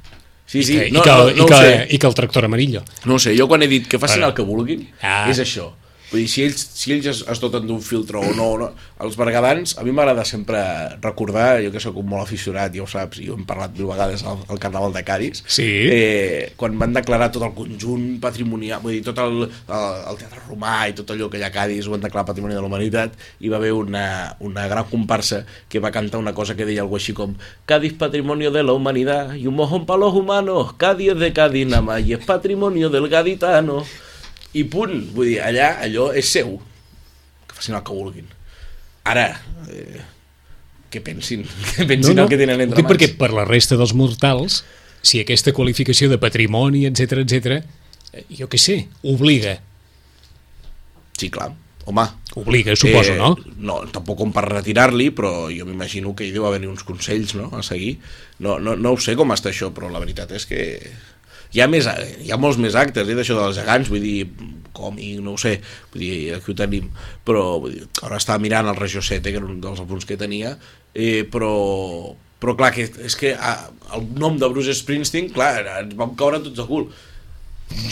Sí, 0.48 0.62
sí, 0.62 0.76
I 0.78 0.86
que, 0.86 0.92
no, 0.94 1.00
i 1.00 1.02
que, 1.04 1.10
no, 1.16 1.28
i 1.32 1.36
no 1.40 1.44
ho 1.44 1.48
que. 1.50 1.72
I 1.96 1.98
que 1.98 2.06
el 2.08 2.14
tractor 2.16 2.46
amarillo. 2.46 2.84
No 3.08 3.18
sé, 3.18 3.34
jo 3.36 3.48
quan 3.50 3.64
he 3.64 3.68
dit 3.68 3.88
que 3.90 3.98
facin 4.00 4.22
Ara. 4.22 4.30
el 4.30 4.36
que 4.38 4.46
vulguin, 4.46 4.86
Ah. 5.02 5.26
és 5.32 5.40
això. 5.42 5.72
Vull 6.10 6.22
dir, 6.22 6.28
si 6.32 6.40
ells, 6.46 6.62
si 6.72 6.94
ells 6.94 7.06
es, 7.10 7.18
es 7.28 7.40
doten 7.42 7.66
d'un 7.68 7.82
filtre 7.84 8.16
o 8.16 8.30
no, 8.32 8.46
no, 8.56 8.70
els 9.04 9.16
bergadans, 9.20 9.74
a 9.76 9.82
mi 9.84 9.92
m'agrada 9.92 10.24
sempre 10.24 10.60
recordar, 11.04 11.58
jo 11.60 11.68
que 11.74 11.82
sóc 11.84 11.98
un 12.00 12.06
molt 12.08 12.24
aficionat, 12.24 12.72
ja 12.72 12.80
ho 12.80 12.86
saps, 12.88 13.18
i 13.20 13.28
ho 13.28 13.34
hem 13.36 13.44
parlat 13.44 13.74
mil 13.76 13.90
vegades 13.90 14.24
al, 14.24 14.40
al 14.48 14.58
Carnaval 14.62 14.94
de 14.96 15.02
Cádiz, 15.04 15.42
Sí. 15.46 15.66
eh, 15.68 16.54
quan 16.56 16.78
van 16.80 16.96
declarar 16.96 17.28
tot 17.34 17.44
el 17.44 17.52
conjunt 17.52 18.06
patrimonial, 18.24 18.80
vull 18.80 18.96
dir, 18.96 19.02
tot 19.04 19.20
el, 19.20 19.44
el, 19.50 20.00
el 20.14 20.16
teatre 20.22 20.40
romà 20.48 20.78
i 20.88 20.96
tot 20.96 21.12
allò 21.12 21.28
que 21.28 21.42
hi 21.42 21.44
ha 21.44 21.52
a 21.52 21.56
Cádiz 21.58 21.86
ho 21.86 21.92
van 21.92 22.00
declarar 22.06 22.24
Patrimoni 22.32 22.56
de 22.56 22.62
la 22.64 22.72
Humanitat, 22.72 23.12
i 23.44 23.52
va 23.52 23.60
haver 23.60 23.74
una, 23.76 24.06
una 24.40 24.64
gran 24.66 24.88
comparsa 24.88 25.44
que 25.68 25.78
va 25.84 25.92
cantar 25.92 26.20
una 26.24 26.32
cosa 26.32 26.56
que 26.56 26.64
deia 26.64 26.80
algo 26.88 26.96
així 26.96 27.12
com 27.12 27.36
Cádiz 27.68 27.92
patrimonio 28.00 28.50
de 28.50 28.62
la 28.64 28.72
humanidad 28.72 29.34
y 29.34 29.46
un 29.46 29.56
mojón 29.60 29.84
para 29.84 30.00
los 30.00 30.14
humanos, 30.14 30.72
Cádiz 30.80 31.14
de 31.20 31.34
Cádiz 31.34 31.66
nada 31.68 31.82
más 31.82 32.00
y 32.00 32.14
es 32.14 32.24
patrimonio 32.24 32.88
del 32.88 33.08
gaditano 33.12 33.84
i 34.56 34.64
punt, 34.70 34.96
vull 35.14 35.32
dir, 35.32 35.40
allà 35.44 35.74
allò 35.84 36.10
és 36.16 36.30
seu 36.32 36.56
que 37.48 37.56
facin 37.56 37.76
el 37.76 37.84
que 37.84 37.96
vulguin 37.96 38.28
ara 39.08 39.28
eh, 39.68 40.02
que 40.88 41.02
pensin 41.04 41.44
que 41.76 41.86
pensin 41.88 42.16
no, 42.16 42.22
no. 42.22 42.26
el 42.26 42.32
que 42.32 42.40
tenen 42.40 42.64
entre 42.64 42.82
mans 42.82 42.92
perquè 42.94 43.12
per 43.20 43.32
la 43.36 43.46
resta 43.48 43.76
dels 43.80 43.94
mortals, 43.96 44.62
si 45.04 45.20
aquesta 45.20 45.52
qualificació 45.56 46.08
de 46.12 46.20
patrimoni, 46.20 46.86
etc 46.88 47.24
etc, 47.24 47.58
eh, 48.12 48.24
jo 48.40 48.48
què 48.48 48.60
sé, 48.60 48.80
obliga. 49.02 49.58
sí, 51.18 51.28
clar, 51.34 51.52
home 51.84 52.08
Obliga, 52.38 52.76
suposo, 52.76 53.14
no? 53.16 53.32
No, 53.56 53.78
tampoc 53.90 54.20
com 54.20 54.32
per 54.34 54.44
retirar-li, 54.46 55.08
però 55.16 55.48
jo 55.50 55.66
m'imagino 55.66 56.12
que 56.14 56.26
hi 56.28 56.32
deu 56.34 56.46
haver 56.46 56.60
uns 56.68 56.84
consells 56.86 57.34
no? 57.38 57.48
a 57.56 57.62
seguir. 57.66 57.96
No, 58.44 58.58
no, 58.62 58.76
no 58.76 58.92
ho 58.94 59.00
sé 59.02 59.16
com 59.18 59.32
està 59.34 59.50
això, 59.50 59.72
però 59.74 59.90
la 59.90 60.02
veritat 60.02 60.34
és 60.36 60.46
que 60.46 60.60
hi 61.54 61.62
ha, 61.62 61.68
més, 61.70 61.88
hi 62.24 62.32
ha 62.32 62.38
molts 62.40 62.60
més 62.60 62.76
actes 62.78 63.08
eh, 63.08 63.16
d'això 63.16 63.36
dels 63.38 63.58
gegants, 63.58 63.90
vull 63.92 64.04
dir, 64.04 64.28
còmic, 64.78 65.18
no 65.24 65.34
ho 65.34 65.40
sé, 65.40 65.56
vull 65.92 66.04
dir, 66.04 66.12
aquí 66.36 66.52
ho 66.52 66.56
tenim, 66.58 66.88
però 67.26 67.44
vull 67.62 67.74
dir, 67.76 67.86
ara 68.06 68.20
estava 68.20 68.42
mirant 68.42 68.68
el 68.70 68.78
Regió 68.78 69.02
7, 69.04 69.30
que 69.30 69.40
era 69.40 69.48
un 69.48 69.60
dels 69.64 69.82
apunts 69.82 70.06
que 70.08 70.18
tenia, 70.20 70.54
eh, 70.94 71.24
però, 71.30 71.52
però 72.38 72.54
clar, 72.58 72.72
que, 72.76 72.88
és 73.08 73.18
que 73.18 73.34
ah, 73.34 73.70
el 73.96 74.06
nom 74.20 74.38
de 74.40 74.50
Bruce 74.52 74.76
Springsteen, 74.76 75.32
clar, 75.34 75.54
ens 75.80 75.96
vam 75.98 76.14
caure 76.18 76.42
tots 76.44 76.60
de 76.60 76.68
cul. 76.68 76.88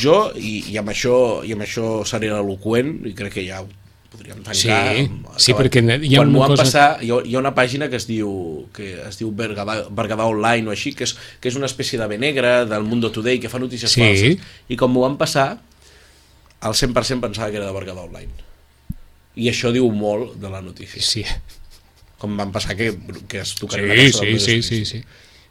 Jo, 0.00 0.30
i, 0.40 0.62
i, 0.72 0.76
amb 0.80 0.88
això, 0.88 1.16
i 1.44 1.52
amb 1.52 1.66
això 1.66 2.00
seré 2.08 2.30
eloqüent, 2.32 3.02
i 3.10 3.12
crec 3.16 3.36
que 3.36 3.44
ja 3.48 3.60
ho 3.64 3.68
podríem 4.16 4.40
tancar... 4.40 4.56
Sí, 4.56 4.70
amb- 4.72 5.28
sí, 5.36 5.52
acabat. 5.52 5.60
perquè 5.60 5.82
hi 6.02 6.14
ha 6.16 6.22
Quan 6.24 6.32
una 6.34 6.48
cosa- 6.50 6.64
passar, 6.64 6.86
hi 7.04 7.10
ha, 7.12 7.20
hi 7.22 7.36
ha 7.36 7.42
una 7.42 7.52
pàgina 7.54 7.90
que 7.92 8.00
es 8.00 8.06
diu 8.08 8.30
que 8.74 8.88
es 9.06 9.20
diu 9.20 9.30
Bergadà, 9.36 9.82
Bergadà 9.92 10.26
Online 10.26 10.66
o 10.68 10.74
així, 10.74 10.94
que 10.96 11.04
és, 11.06 11.14
que 11.40 11.52
és 11.52 11.56
una 11.60 11.68
espècie 11.70 12.00
de 12.00 12.08
bé 12.10 12.18
negra 12.18 12.64
del 12.66 12.82
Mundo 12.88 13.12
Today 13.12 13.38
que 13.42 13.52
fa 13.52 13.60
notícies 13.62 13.92
Sí. 13.92 14.00
falses. 14.02 14.38
I 14.72 14.76
com 14.80 14.90
m'ho 14.92 15.04
van 15.06 15.16
passar, 15.20 15.60
al 16.60 16.74
100% 16.74 17.20
pensava 17.20 17.50
que 17.52 17.60
era 17.60 17.68
de 17.68 17.76
Bergadà 17.76 18.02
Online. 18.08 18.32
I 19.36 19.50
això 19.52 19.68
diu 19.70 19.86
molt 19.92 20.38
de 20.40 20.48
la 20.50 20.62
notícia. 20.64 21.02
Sí, 21.04 21.22
Com 22.16 22.32
van 22.38 22.48
passar 22.50 22.72
que, 22.78 22.94
que 23.28 23.42
es 23.44 23.50
sí, 23.52 23.66
aquesta 23.68 24.18
sí, 24.22 24.26
del 24.32 24.40
sí, 24.40 24.52
Bruce 24.56 24.62
sí, 24.62 24.84
sí. 24.88 25.02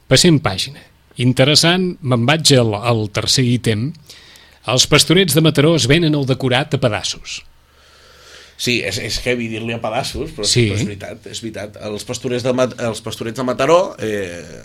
Passem 0.10 0.40
pàgina. 0.42 0.82
Interessant, 1.22 1.92
me'n 2.02 2.26
vaig 2.26 2.50
al, 2.58 2.74
al 2.74 3.04
tercer 3.14 3.46
ítem. 3.46 3.92
Els 4.74 4.88
pastorets 4.90 5.36
de 5.38 5.44
Mataró 5.46 5.76
es 5.78 5.86
venen 5.88 6.18
el 6.18 6.26
decorat 6.26 6.74
a 6.74 6.80
pedaços. 6.82 7.44
Sí, 8.58 8.78
és, 8.88 8.98
és 9.04 9.18
heavy 9.26 9.50
dir-li 9.52 9.74
a 9.76 9.82
pedaços, 9.84 10.32
però, 10.32 10.46
Sí. 10.48 10.70
però 10.70 10.78
és 10.80 10.86
veritat, 10.88 11.26
és 11.28 11.42
veritat. 11.44 11.76
Els 11.90 12.06
pastorets 12.08 12.44
de, 12.46 12.54
els 12.88 13.02
pastorets 13.04 13.36
de 13.36 13.44
Mataró 13.44 13.80
eh, 14.00 14.62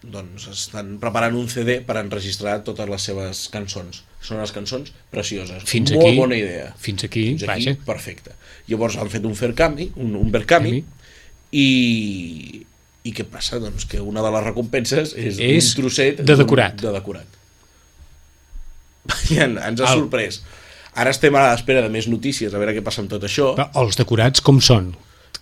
doncs 0.00 0.46
estan 0.48 0.94
preparant 1.02 1.34
un 1.36 1.48
CD 1.52 1.82
per 1.84 1.98
enregistrar 2.00 2.62
totes 2.64 2.88
les 2.88 3.02
seves 3.10 3.42
cançons. 3.52 4.02
Són 4.24 4.40
les 4.40 4.52
cançons 4.56 4.88
precioses. 5.12 5.62
Fins 5.68 5.92
Molt 5.92 6.06
aquí, 6.08 6.16
bona 6.16 6.36
idea. 6.40 6.70
Fins 6.80 7.04
aquí, 7.04 7.26
Fins 7.34 7.44
aquí, 7.44 7.66
vaja. 7.68 7.76
perfecte. 7.84 8.32
Llavors 8.68 8.96
han 8.96 9.10
fet 9.12 9.24
un 9.28 9.36
Faircami, 9.36 9.90
un, 10.00 10.14
un 10.16 10.30
Verkami, 10.32 10.78
i, 11.52 11.66
i 13.04 13.12
què 13.16 13.24
passa? 13.28 13.58
Doncs 13.60 13.84
que 13.90 14.00
una 14.00 14.22
de 14.24 14.30
les 14.32 14.44
recompenses 14.48 15.12
és, 15.18 15.36
És 15.40 15.70
un 15.74 15.82
trosset 15.82 16.20
de 16.24 16.36
decorat. 16.40 16.80
De 16.80 16.92
decorat. 16.96 17.36
I 19.34 19.40
en, 19.44 19.56
ens 19.58 19.80
ha 19.84 19.88
Al- 19.92 20.02
sorprès. 20.04 20.40
Ara 20.98 21.12
estem 21.14 21.36
a 21.38 21.44
l'espera 21.52 21.84
de 21.84 21.92
més 21.92 22.08
notícies, 22.10 22.52
a 22.52 22.58
veure 22.58 22.74
què 22.74 22.82
passa 22.84 23.02
amb 23.04 23.12
tot 23.12 23.24
això. 23.26 23.52
Però 23.58 23.68
els 23.84 23.98
decorats 23.98 24.42
com 24.42 24.58
són? 24.64 24.90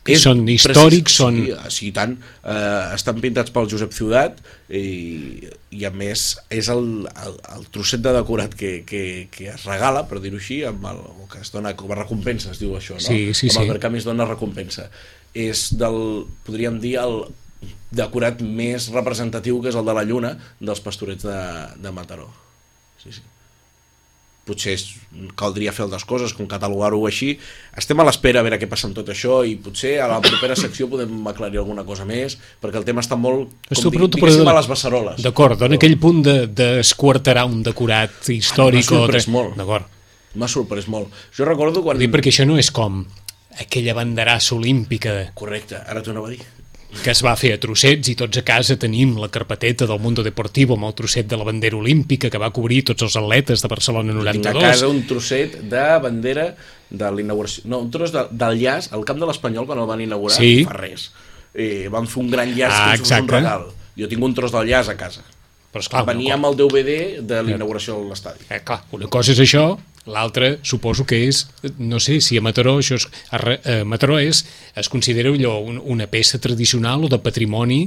Que 0.04 0.14
És 0.16 0.22
són 0.24 0.42
històrics, 0.48 1.14
precis- 1.14 1.18
són... 1.20 1.36
Sí, 1.36 1.74
sí, 1.74 1.86
i 1.88 1.92
tant. 1.96 2.14
Eh, 2.44 2.94
estan 2.96 3.18
pintats 3.20 3.52
pel 3.52 3.68
Josep 3.68 3.92
Ciutat 3.92 4.38
i, 4.72 5.48
i 5.74 5.84
a 5.84 5.90
més 5.92 6.26
és 6.54 6.68
el, 6.72 6.84
el, 7.08 7.38
el 7.56 7.66
trosset 7.74 8.04
de 8.04 8.14
decorat 8.16 8.54
que, 8.56 8.72
que, 8.88 9.02
que 9.32 9.50
es 9.52 9.66
regala, 9.68 10.06
per 10.08 10.20
dir-ho 10.24 10.40
així, 10.40 10.62
amb 10.68 10.84
el, 10.92 11.02
que 11.32 11.42
es 11.44 11.52
dona 11.52 11.74
com 11.76 11.92
a 11.92 12.00
recompensa, 12.00 12.54
es 12.54 12.62
diu 12.62 12.76
això, 12.78 12.96
no? 12.96 13.04
Sí, 13.04 13.34
sí, 13.36 13.50
amb 13.50 13.58
sí. 13.58 13.64
el 13.64 13.72
Verkami 13.74 14.00
es 14.00 14.08
dona 14.08 14.28
recompensa. 14.28 14.88
És 15.36 15.68
del, 15.76 15.98
podríem 16.46 16.80
dir, 16.80 16.96
el 17.02 17.24
decorat 17.92 18.40
més 18.44 18.88
representatiu, 18.94 19.60
que 19.64 19.72
és 19.72 19.80
el 19.80 19.88
de 19.88 19.96
la 19.96 20.06
lluna, 20.08 20.36
dels 20.60 20.84
pastorets 20.84 21.24
de, 21.28 21.40
de 21.84 21.92
Mataró. 21.92 22.30
Sí, 23.02 23.12
sí 23.12 23.24
potser 24.48 24.78
caldria 25.38 25.72
fer 25.76 25.84
altres 25.84 26.06
coses, 26.08 26.32
com 26.36 26.48
catalogar-ho 26.50 27.02
així. 27.06 27.34
Estem 27.76 28.00
a 28.00 28.06
l'espera 28.08 28.40
a 28.40 28.46
veure 28.46 28.58
què 28.58 28.68
passa 28.70 28.88
amb 28.88 28.96
tot 28.96 29.12
això 29.12 29.42
i 29.46 29.54
potser 29.60 29.98
a 30.00 30.08
la 30.10 30.18
propera 30.24 30.56
secció 30.56 30.88
podem 30.90 31.20
aclarir 31.30 31.60
alguna 31.60 31.84
cosa 31.84 32.06
més, 32.08 32.38
perquè 32.62 32.80
el 32.80 32.88
tema 32.88 33.04
està 33.04 33.16
molt, 33.20 33.52
com 33.68 33.76
pregunto, 33.92 34.16
di- 34.16 34.22
però 34.24 34.32
diguéssim, 34.32 34.44
de- 34.48 34.54
a 34.54 34.58
les 34.58 34.70
beceroles. 34.72 35.22
D'acord, 35.28 35.58
dona 35.60 35.76
aquell 35.78 35.98
punt 36.00 36.22
de, 36.26 36.36
de 36.48 36.68
esquarterar 36.80 37.44
un 37.46 37.62
decorat 37.62 38.28
històric. 38.32 38.88
Ah, 38.88 38.94
m'ha 38.94 38.98
o 38.98 39.06
de- 39.06 39.12
sorprès 39.12 39.28
molt. 39.28 39.56
D'acord. 39.60 39.86
M'ha 40.38 40.48
sorprès 40.48 40.88
molt. 40.88 41.08
Jo 41.36 41.46
recordo 41.48 41.82
quan... 41.82 41.98
Dic 41.98 42.10
perquè 42.12 42.32
això 42.34 42.44
no 42.48 42.58
és 42.60 42.68
com 42.74 43.02
aquella 43.58 43.94
banderassa 43.96 44.54
olímpica 44.54 45.14
Correcte, 45.34 45.80
ara 45.88 46.02
t'ho 46.04 46.12
anava 46.12 46.28
a 46.28 46.34
dir. 46.36 46.42
Que 47.02 47.12
es 47.14 47.20
va 47.24 47.32
fer 47.38 47.52
a 47.54 47.58
trossets 47.62 48.10
i 48.10 48.14
tots 48.18 48.40
a 48.40 48.42
casa 48.46 48.76
tenim 48.80 49.14
la 49.20 49.28
carpeteta 49.32 49.86
del 49.86 50.00
Mundo 50.02 50.24
Deportivo 50.26 50.74
amb 50.76 50.88
el 50.88 50.94
trosset 50.98 51.28
de 51.30 51.36
la 51.38 51.44
bandera 51.46 51.78
olímpica 51.78 52.28
que 52.30 52.40
va 52.42 52.50
cobrir 52.54 52.82
tots 52.90 53.06
els 53.06 53.16
atletes 53.16 53.62
de 53.62 53.70
Barcelona 53.70 54.12
Tinc 54.12 54.20
a 54.26 54.52
92. 54.52 54.62
casa 54.64 54.88
un 54.90 55.00
trosset 55.06 55.56
de 55.70 55.84
bandera 56.02 56.48
de 56.90 57.10
l'inauguració... 57.14 57.64
No, 57.70 57.80
un 57.84 57.90
tros 57.94 58.12
de, 58.14 58.26
del 58.32 58.58
llaç 58.60 58.90
al 58.96 59.04
camp 59.08 59.20
de 59.22 59.28
l'Espanyol 59.30 59.66
quan 59.68 59.78
el 59.82 59.86
van 59.90 60.00
inaugurar, 60.04 60.36
Sí. 60.36 60.64
fa 60.66 60.74
res. 60.76 61.10
Eh, 61.54 61.88
van 61.92 62.06
fer 62.08 62.22
un 62.22 62.30
gran 62.32 62.52
llaç 62.56 62.72
Ah, 62.74 62.92
que 62.96 63.04
fos 63.04 63.12
un 63.20 63.28
regal. 63.28 63.66
Jo 63.98 64.08
tinc 64.08 64.22
un 64.24 64.34
tros 64.34 64.52
del 64.54 64.68
llaç 64.70 64.88
a 64.92 64.96
casa. 64.96 65.22
Però 65.72 65.82
esclar, 65.84 66.04
Venia 66.08 66.34
amb 66.38 66.46
el 66.48 66.56
DVD 66.56 67.20
de 67.28 67.42
l'inauguració 67.44 67.98
de 68.02 68.08
l'estadi. 68.08 68.46
Eh, 68.48 68.62
clar, 68.64 68.82
una 68.96 69.06
cosa 69.12 69.32
és 69.36 69.40
això, 69.44 69.76
l'altra 70.08 70.56
suposo 70.66 71.04
que 71.08 71.20
és, 71.28 71.44
no 71.78 72.00
sé 72.00 72.18
si 72.24 72.38
a 72.38 72.44
Mataró 72.44 72.78
això 72.80 72.96
és, 72.98 73.08
a, 73.30 73.38
a 73.38 73.76
Mataró 73.88 74.18
és, 74.20 74.44
es 74.78 74.88
considera 74.88 75.32
allò 75.34 75.58
un, 75.60 75.80
una 75.84 76.08
peça 76.10 76.40
tradicional 76.42 77.04
o 77.04 77.12
de 77.12 77.20
patrimoni 77.22 77.82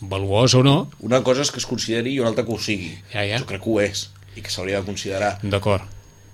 valuós 0.00 0.54
o 0.54 0.62
no, 0.62 0.76
Una 1.02 1.22
cosa 1.26 1.42
és 1.42 1.50
que 1.50 1.58
es 1.58 1.66
consideri 1.66 2.14
i 2.14 2.20
una 2.22 2.30
altra 2.30 2.44
que 2.46 2.54
ho 2.54 2.58
sigui. 2.62 2.92
Ja, 3.12 3.24
ja. 3.26 3.40
Jo 3.42 3.48
crec 3.50 3.64
que 3.64 3.70
ho 3.70 3.80
és 3.82 4.08
i 4.38 4.42
que 4.44 4.52
s'hauria 4.54 4.80
de 4.80 4.86
considerar. 4.86 5.38
d'acord. 5.42 5.82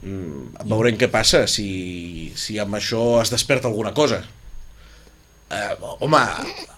Mm, 0.05 0.67
veurem 0.69 0.99
què 1.01 1.09
passa, 1.09 1.47
si, 1.49 2.33
si 2.37 2.59
amb 2.61 2.77
això 2.77 3.23
es 3.23 3.33
desperta 3.33 3.71
alguna 3.71 3.95
cosa. 3.97 4.21
Eh, 5.51 5.75
home, 6.01 6.21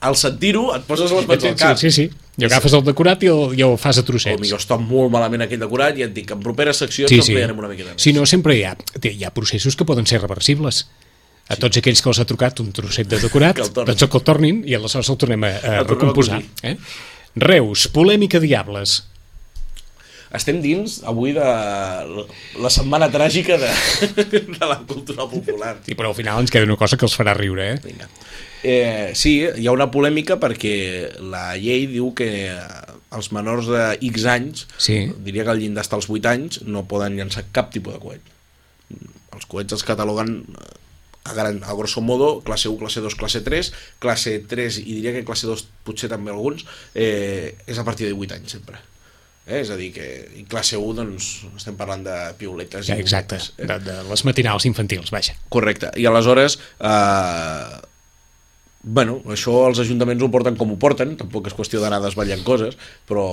al 0.00 0.16
sentir-ho 0.18 0.68
et 0.74 0.82
poses 0.88 1.12
les 1.14 1.26
mans 1.28 1.44
al 1.44 1.54
cap. 1.56 1.78
Sí, 1.78 1.90
sí, 1.90 2.08
sí. 2.08 2.22
I 2.36 2.44
agafes 2.44 2.74
el 2.76 2.82
decorat 2.84 3.22
i 3.24 3.30
el, 3.32 3.54
i 3.56 3.62
el 3.64 3.78
fas 3.80 3.96
a 3.96 4.02
O 4.02 4.04
trossets. 4.04 4.40
millor 4.42 4.60
està 4.60 4.76
molt 4.76 5.08
malament 5.14 5.46
aquell 5.46 5.62
decorat 5.62 5.96
i 5.96 6.02
et 6.04 6.12
dic, 6.12 6.30
en 6.34 6.42
properes 6.44 6.76
seccions 6.82 7.08
Sí, 7.08 7.16
sí, 7.22 7.22
sí. 7.22 7.32
ampliarem 7.32 7.58
una 7.62 7.68
miqueta 7.70 7.94
més. 7.94 8.02
Si 8.02 8.12
no, 8.12 8.26
sempre 8.28 8.56
hi 8.58 8.64
ha, 8.68 8.74
hi 9.08 9.24
ha 9.24 9.30
processos 9.32 9.76
que 9.76 9.86
poden 9.88 10.04
ser 10.06 10.20
reversibles. 10.20 10.86
A 11.48 11.54
tots 11.56 11.78
aquells 11.78 12.02
que 12.02 12.08
els 12.10 12.18
ha 12.18 12.24
trucat 12.26 12.58
un 12.60 12.72
trosset 12.74 13.06
de 13.08 13.20
decorat, 13.22 13.54
Que 13.56 13.62
el 13.62 13.72
doncs 13.86 14.02
que 14.10 14.18
el 14.18 14.24
tornin 14.26 14.64
i 14.66 14.74
aleshores 14.74 15.08
el 15.14 15.16
tornem 15.16 15.44
a, 15.46 15.46
a 15.46 15.52
El 15.54 15.60
tornem 15.62 15.78
a 15.86 15.88
recomposar. 15.94 16.42
Eh? 16.66 16.76
Reus, 17.36 17.86
polèmica 17.94 18.40
Diables. 18.42 19.04
Estem 20.36 20.58
dins 20.60 20.98
avui 21.08 21.32
de 21.36 21.44
la 22.60 22.70
setmana 22.72 23.08
tràgica 23.12 23.56
de, 23.60 23.70
de 24.20 24.66
la 24.68 24.78
cultura 24.86 25.26
popular. 25.30 25.76
Sí, 25.86 25.94
però 25.96 26.10
al 26.12 26.18
final 26.18 26.42
ens 26.42 26.52
queda 26.52 26.68
una 26.68 26.76
cosa 26.80 26.98
que 27.00 27.06
els 27.08 27.16
farà 27.16 27.34
riure, 27.38 27.70
eh? 27.74 27.80
Vinga. 27.84 28.08
Eh, 28.66 29.12
sí, 29.14 29.36
hi 29.46 29.66
ha 29.68 29.72
una 29.74 29.86
polèmica 29.94 30.38
perquè 30.42 30.72
la 31.32 31.52
llei 31.60 31.86
diu 31.90 32.10
que 32.18 32.30
els 33.16 33.28
menors 33.32 33.68
de 33.70 33.84
X 34.10 34.24
anys, 34.28 34.64
Sí. 34.82 34.96
diria 35.24 35.44
que 35.46 35.54
el 35.54 35.60
llindar 35.62 35.84
està 35.86 35.94
als 36.00 36.08
8 36.10 36.26
anys, 36.32 36.62
no 36.66 36.82
poden 36.90 37.16
llançar 37.16 37.44
cap 37.54 37.70
tipus 37.72 37.94
de 37.94 38.00
coet. 38.02 38.32
Els 39.36 39.46
coets 39.46 39.72
els 39.76 39.84
cataloguen 39.86 40.40
eh, 40.50 40.74
a, 41.26 41.32
gran, 41.36 41.60
a 41.64 41.74
grosso 41.78 42.02
modo, 42.02 42.40
classe 42.46 42.68
1, 42.68 42.76
classe 42.82 43.00
2, 43.04 43.14
classe 43.20 43.40
3, 43.46 43.70
classe 44.02 44.36
3 44.50 44.80
i 44.82 44.88
diria 44.98 45.14
que 45.14 45.24
classe 45.28 45.46
2 45.46 45.64
potser 45.86 46.10
també 46.12 46.34
alguns, 46.34 46.66
eh, 46.94 47.54
és 47.66 47.78
a 47.78 47.84
partir 47.86 48.08
de 48.10 48.16
8 48.18 48.34
anys 48.40 48.58
sempre. 48.58 48.82
Eh? 49.46 49.60
És 49.62 49.70
a 49.70 49.76
dir, 49.78 49.92
que 49.94 50.06
i 50.34 50.44
classe 50.50 50.78
1 50.78 50.96
doncs, 50.98 51.30
estem 51.54 51.76
parlant 51.78 52.02
de 52.02 52.14
piuletes. 52.38 52.88
Ja, 52.88 52.98
i 52.98 53.04
exacte, 53.04 53.38
gotetes, 53.38 53.62
eh? 53.62 53.68
de, 53.70 53.78
de 53.86 53.98
les 54.10 54.24
matinals 54.26 54.66
infantils, 54.66 55.12
vaja. 55.14 55.36
Correcte. 55.54 55.92
I 55.94 56.08
aleshores, 56.10 56.58
eh, 56.82 57.76
bueno, 58.82 59.20
això 59.30 59.60
els 59.68 59.82
ajuntaments 59.86 60.22
ho 60.26 60.30
porten 60.34 60.58
com 60.58 60.74
ho 60.74 60.78
porten, 60.82 61.14
tampoc 61.20 61.46
és 61.46 61.54
qüestió 61.54 61.82
d'anar 61.82 62.02
desvetllant 62.02 62.42
coses, 62.46 62.74
però 63.06 63.26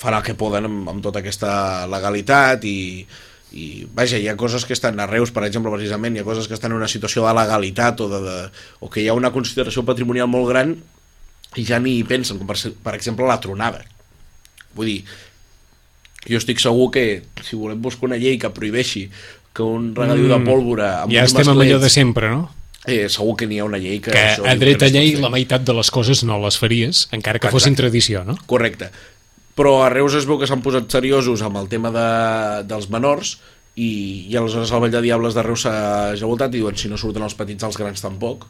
fan 0.00 0.16
el 0.16 0.24
que 0.24 0.38
poden 0.38 0.68
amb, 0.70 0.88
amb 0.94 1.04
tota 1.04 1.20
aquesta 1.20 1.52
legalitat 1.90 2.64
i, 2.64 3.04
i 3.52 3.68
vaja, 3.92 4.16
hi 4.16 4.30
ha 4.32 4.36
coses 4.40 4.64
que 4.64 4.72
estan 4.72 5.00
a 5.02 5.08
Reus, 5.10 5.32
per 5.34 5.44
exemple, 5.44 5.72
precisament, 5.76 6.16
hi 6.16 6.24
ha 6.24 6.28
coses 6.28 6.48
que 6.48 6.56
estan 6.56 6.72
en 6.72 6.80
una 6.80 6.88
situació 6.88 7.26
de 7.26 7.36
legalitat 7.36 8.00
o, 8.00 8.08
de, 8.08 8.24
de, 8.24 8.36
o 8.80 8.88
que 8.88 9.04
hi 9.04 9.08
ha 9.12 9.18
una 9.18 9.32
consideració 9.34 9.84
patrimonial 9.84 10.30
molt 10.30 10.48
gran 10.48 10.76
i 11.58 11.68
ja 11.68 11.80
ni 11.82 11.98
hi 11.98 12.04
pensen, 12.08 12.40
com 12.40 12.48
per, 12.48 12.56
per 12.80 12.96
exemple 12.96 13.28
la 13.28 13.40
tronada. 13.42 13.84
Vull 14.76 14.92
dir, 14.92 15.00
jo 16.28 16.38
estic 16.40 16.60
segur 16.62 16.90
que 16.94 17.04
si 17.42 17.58
volem 17.58 17.80
buscar 17.82 18.10
una 18.10 18.18
llei 18.20 18.38
que 18.38 18.52
prohibeixi 18.54 19.08
que 19.56 19.66
un 19.66 19.90
regadiu 19.96 20.28
de 20.30 20.40
pólvora 20.46 20.90
amb 21.02 21.14
Ja 21.14 21.26
estem 21.26 21.48
amb 21.50 21.62
allò 21.64 21.80
de 21.82 21.90
sempre, 21.90 22.30
no? 22.30 22.48
eh, 22.86 23.08
segur 23.12 23.36
que 23.36 23.46
n'hi 23.46 23.60
ha 23.60 23.66
una 23.66 23.78
llei 23.80 24.00
que, 24.00 24.12
Que 24.12 24.26
això 24.34 24.46
a 24.48 24.54
dreta 24.56 24.88
llei 24.88 25.14
la 25.20 25.30
meitat 25.32 25.64
de 25.66 25.74
les 25.76 25.90
coses 25.92 26.22
no 26.24 26.38
les 26.40 26.56
faries, 26.58 27.06
encara 27.12 27.38
que 27.38 27.48
Exacte. 27.48 27.56
fossin 27.58 27.76
tradició, 27.76 28.24
no? 28.24 28.38
Correcte. 28.46 28.90
Però 29.58 29.80
a 29.84 29.90
Reus 29.92 30.14
es 30.16 30.26
veu 30.28 30.38
que 30.40 30.48
s'han 30.48 30.62
posat 30.64 30.88
seriosos 30.92 31.42
amb 31.44 31.58
el 31.60 31.68
tema 31.68 31.90
de, 31.92 32.06
dels 32.70 32.88
menors 32.92 33.34
i, 33.74 34.30
i 34.30 34.36
aleshores 34.38 34.72
el 34.72 34.80
Vall 34.80 34.94
de 34.94 35.02
Diables 35.04 35.36
de 35.36 35.44
Reus 35.44 35.66
s'ha 35.66 35.74
ja 36.16 36.30
voltat 36.30 36.54
i 36.54 36.60
diuen 36.60 36.78
si 36.78 36.88
no 36.88 36.98
surten 37.00 37.26
els 37.26 37.36
petits 37.36 37.66
els 37.66 37.76
grans 37.76 38.00
tampoc 38.00 38.46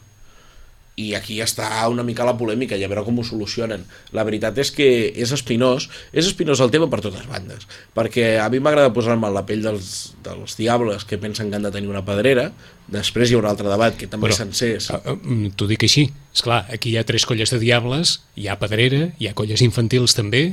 i 1.01 1.13
aquí 1.17 1.39
està 1.43 1.67
una 1.89 2.03
mica 2.07 2.25
la 2.27 2.35
polèmica 2.39 2.77
i 2.77 2.83
a 2.85 2.89
veure 2.91 3.03
com 3.07 3.19
ho 3.21 3.25
solucionen. 3.27 3.85
La 4.15 4.25
veritat 4.27 4.57
és 4.61 4.71
que 4.75 4.87
és 5.15 5.31
espinós, 5.35 5.87
és 6.13 6.27
espinós 6.29 6.61
el 6.61 6.71
tema 6.73 6.89
per 6.91 6.99
totes 7.05 7.25
bandes, 7.29 7.65
perquè 7.97 8.35
a 8.43 8.49
mi 8.53 8.59
m'agrada 8.63 8.93
posar-me 8.93 9.29
en 9.31 9.35
la 9.37 9.45
pell 9.47 9.63
dels, 9.65 10.13
dels 10.25 10.57
diables 10.59 11.05
que 11.07 11.17
pensen 11.21 11.49
que 11.49 11.57
han 11.59 11.65
de 11.67 11.71
tenir 11.73 11.89
una 11.89 12.03
pedrera, 12.05 12.49
després 12.91 13.31
hi 13.31 13.37
haurà 13.37 13.49
un 13.49 13.55
altre 13.55 13.69
debat 13.71 13.95
que 13.97 14.07
també 14.11 14.27
Però- 14.29 14.35
és 14.35 14.41
sencers. 14.43 14.89
Uh, 14.91 15.15
uh, 15.17 15.51
T'ho 15.55 15.67
dic 15.69 15.83
així. 15.87 16.07
És 16.35 16.43
clar, 16.45 16.65
aquí 16.71 16.91
hi 16.93 16.97
ha 16.99 17.05
tres 17.07 17.25
colles 17.25 17.49
de 17.51 17.59
diables, 17.59 18.19
hi 18.35 18.47
ha 18.47 18.57
pedrera, 18.59 19.07
hi 19.19 19.27
ha 19.29 19.33
colles 19.37 19.61
infantils 19.63 20.13
també, 20.17 20.49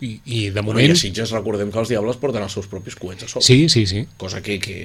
i, 0.00 0.14
i 0.24 0.38
de 0.48 0.60
Bueno, 0.62 0.70
moment... 0.72 0.88
I 0.88 0.96
a 0.96 1.00
Sitges 1.00 1.32
recordem 1.34 1.70
que 1.72 1.80
els 1.82 1.90
diables 1.92 2.16
porten 2.20 2.42
els 2.44 2.54
seus 2.56 2.68
propis 2.70 2.94
coets 2.96 3.26
a 3.26 3.28
sobre. 3.28 3.44
Sí, 3.44 3.68
sí, 3.68 3.86
sí. 3.86 4.06
Cosa 4.16 4.40
que, 4.40 4.56
que 4.60 4.78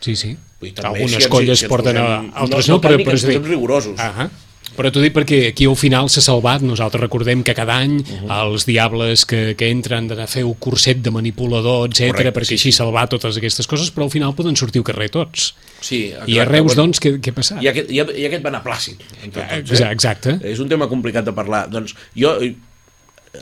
sí, 0.00 0.16
sí. 0.16 0.36
Vull 0.60 0.68
dir, 0.70 0.74
també 0.76 0.88
Algunes 0.98 1.16
si 1.16 1.22
ens- 1.22 1.32
colles 1.32 1.58
si 1.58 1.64
ens 1.64 1.70
porten, 1.72 1.96
a, 1.96 2.06
posem- 2.06 2.30
altres 2.44 2.68
no- 2.68 2.74
no, 2.74 2.78
no 2.78 2.88
però, 2.88 3.04
però 3.04 3.14
és 3.18 3.24
a 3.24 3.28
dir- 3.28 3.42
rigorosos. 3.42 3.98
Ah 3.98 4.28
Però 4.76 4.88
t'ho 4.92 5.00
dic 5.02 5.12
perquè 5.12 5.48
aquí 5.50 5.66
al 5.66 5.74
final 5.76 6.08
s'ha 6.08 6.22
salvat, 6.22 6.62
nosaltres 6.62 7.02
recordem 7.02 7.42
que 7.44 7.54
cada 7.54 7.74
any 7.82 7.98
uh 7.98 8.04
-huh. 8.04 8.44
els 8.44 8.64
diables 8.64 9.26
que, 9.26 9.54
que 9.56 9.68
entren 9.68 9.98
han 9.98 10.08
de 10.08 10.26
fer 10.26 10.44
un 10.44 10.54
curset 10.54 11.02
de 11.02 11.10
manipulador, 11.10 11.88
etc 11.88 12.32
perquè 12.32 12.44
sí, 12.44 12.54
així 12.54 12.72
salvar 12.72 13.08
totes 13.08 13.36
aquestes 13.36 13.66
coses, 13.66 13.90
però 13.92 14.04
al 14.04 14.10
final 14.10 14.34
poden 14.34 14.56
sortir 14.56 14.78
al 14.80 14.84
carrer 14.84 15.10
tots. 15.10 15.54
Sí, 15.80 16.14
I 16.26 16.38
a 16.38 16.44
Reus, 16.44 16.74
doncs, 16.76 17.00
què, 17.00 17.20
què 17.20 17.30
ha 17.30 17.34
passat? 17.34 17.62
I 17.62 17.68
aquest, 17.68 17.90
i, 17.90 17.96
i 17.96 18.26
aquest 18.26 18.42
va 18.44 18.48
anar 18.48 18.62
plàcid. 18.62 18.96
Entre 19.24 19.42
tots, 19.42 19.70
Exacte, 19.70 19.92
exacte. 19.92 20.38
És 20.42 20.58
un 20.60 20.68
tema 20.68 20.88
complicat 20.88 21.24
de 21.24 21.32
parlar. 21.32 21.68
Doncs 21.68 21.94
jo... 22.14 22.38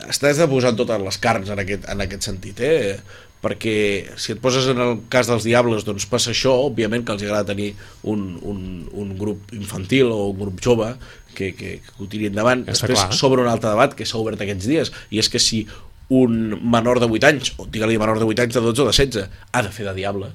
Estàs 0.08 0.36
de 0.36 0.46
posar 0.46 0.74
totes 0.76 1.00
les 1.00 1.16
carns 1.18 1.48
en 1.48 1.58
aquest, 1.58 1.86
en 1.88 2.00
aquest 2.04 2.22
sentit, 2.22 2.60
eh? 2.60 2.98
Perquè 3.42 3.74
si 4.18 4.32
et 4.34 4.40
poses 4.42 4.66
en 4.72 4.80
el 4.82 4.96
cas 5.12 5.28
dels 5.30 5.44
Diables 5.46 5.84
doncs 5.86 6.06
passa 6.10 6.32
això, 6.32 6.56
òbviament 6.66 7.04
que 7.06 7.12
els 7.14 7.22
agrada 7.22 7.52
tenir 7.52 7.72
un, 8.02 8.38
un, 8.42 8.62
un 8.92 9.12
grup 9.18 9.52
infantil 9.54 10.10
o 10.10 10.30
un 10.32 10.38
grup 10.40 10.58
jove 10.64 10.88
que, 11.36 11.52
que, 11.54 11.76
que 11.84 11.92
ho 12.02 12.08
tiri 12.10 12.26
endavant 12.32 12.64
Està 12.66 12.88
després 12.88 12.98
clar. 13.04 13.12
s'obre 13.14 13.44
un 13.44 13.48
altre 13.52 13.70
debat 13.70 13.94
que 13.94 14.06
s'ha 14.08 14.18
obert 14.18 14.42
aquests 14.42 14.66
dies 14.66 14.90
i 15.14 15.20
és 15.22 15.28
que 15.30 15.38
si 15.38 15.62
un 16.10 16.56
menor 16.72 16.98
de 16.98 17.06
8 17.06 17.28
anys 17.30 17.52
o 17.60 17.66
digue-li 17.70 17.98
menor 18.00 18.18
de 18.18 18.26
8 18.26 18.46
anys 18.48 18.58
de 18.58 18.62
12 18.64 18.82
o 18.82 18.90
de 18.90 18.96
16 18.96 19.28
ha 19.52 19.62
de 19.62 19.70
fer 19.70 19.86
de 19.86 19.94
Diable 19.94 20.32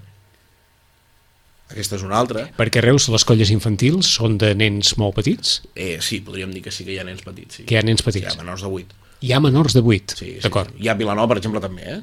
aquesta 1.74 1.98
és 1.98 2.04
una 2.06 2.20
altra 2.20 2.46
Perquè 2.58 2.82
a 2.82 2.86
Reus 2.86 3.08
les 3.12 3.24
colles 3.28 3.50
infantils 3.54 4.10
són 4.20 4.36
de 4.42 4.52
nens 4.56 4.94
molt 5.02 5.16
petits? 5.18 5.62
eh, 5.76 5.98
sí, 6.06 6.20
podríem 6.22 6.52
dir 6.54 6.62
que 6.64 6.72
sí 6.72 6.86
que 6.86 6.94
hi 6.96 7.00
ha 7.02 7.08
nens 7.08 7.24
petits 7.26 7.60
sí. 7.60 7.66
Que 7.68 7.76
hi 7.76 7.80
ha 7.82 7.86
nens 7.88 8.04
Sí, 8.04 8.06
hi 8.06 8.12
petits? 8.12 8.36
ha 8.38 8.44
menors 8.44 8.62
de 8.64 8.70
8 8.70 9.00
Hi 9.24 9.32
ha 9.32 9.40
menors 9.40 9.74
de 9.74 9.80
8, 9.82 10.16
Sí, 10.20 10.26
sí, 10.36 10.40
d'acord. 10.44 10.70
sí. 10.76 10.84
Hi 10.84 10.90
ha 10.92 10.98
Vilanova, 11.00 11.30
per 11.32 11.38
exemple, 11.40 11.62
també, 11.64 11.84
eh? 11.88 12.02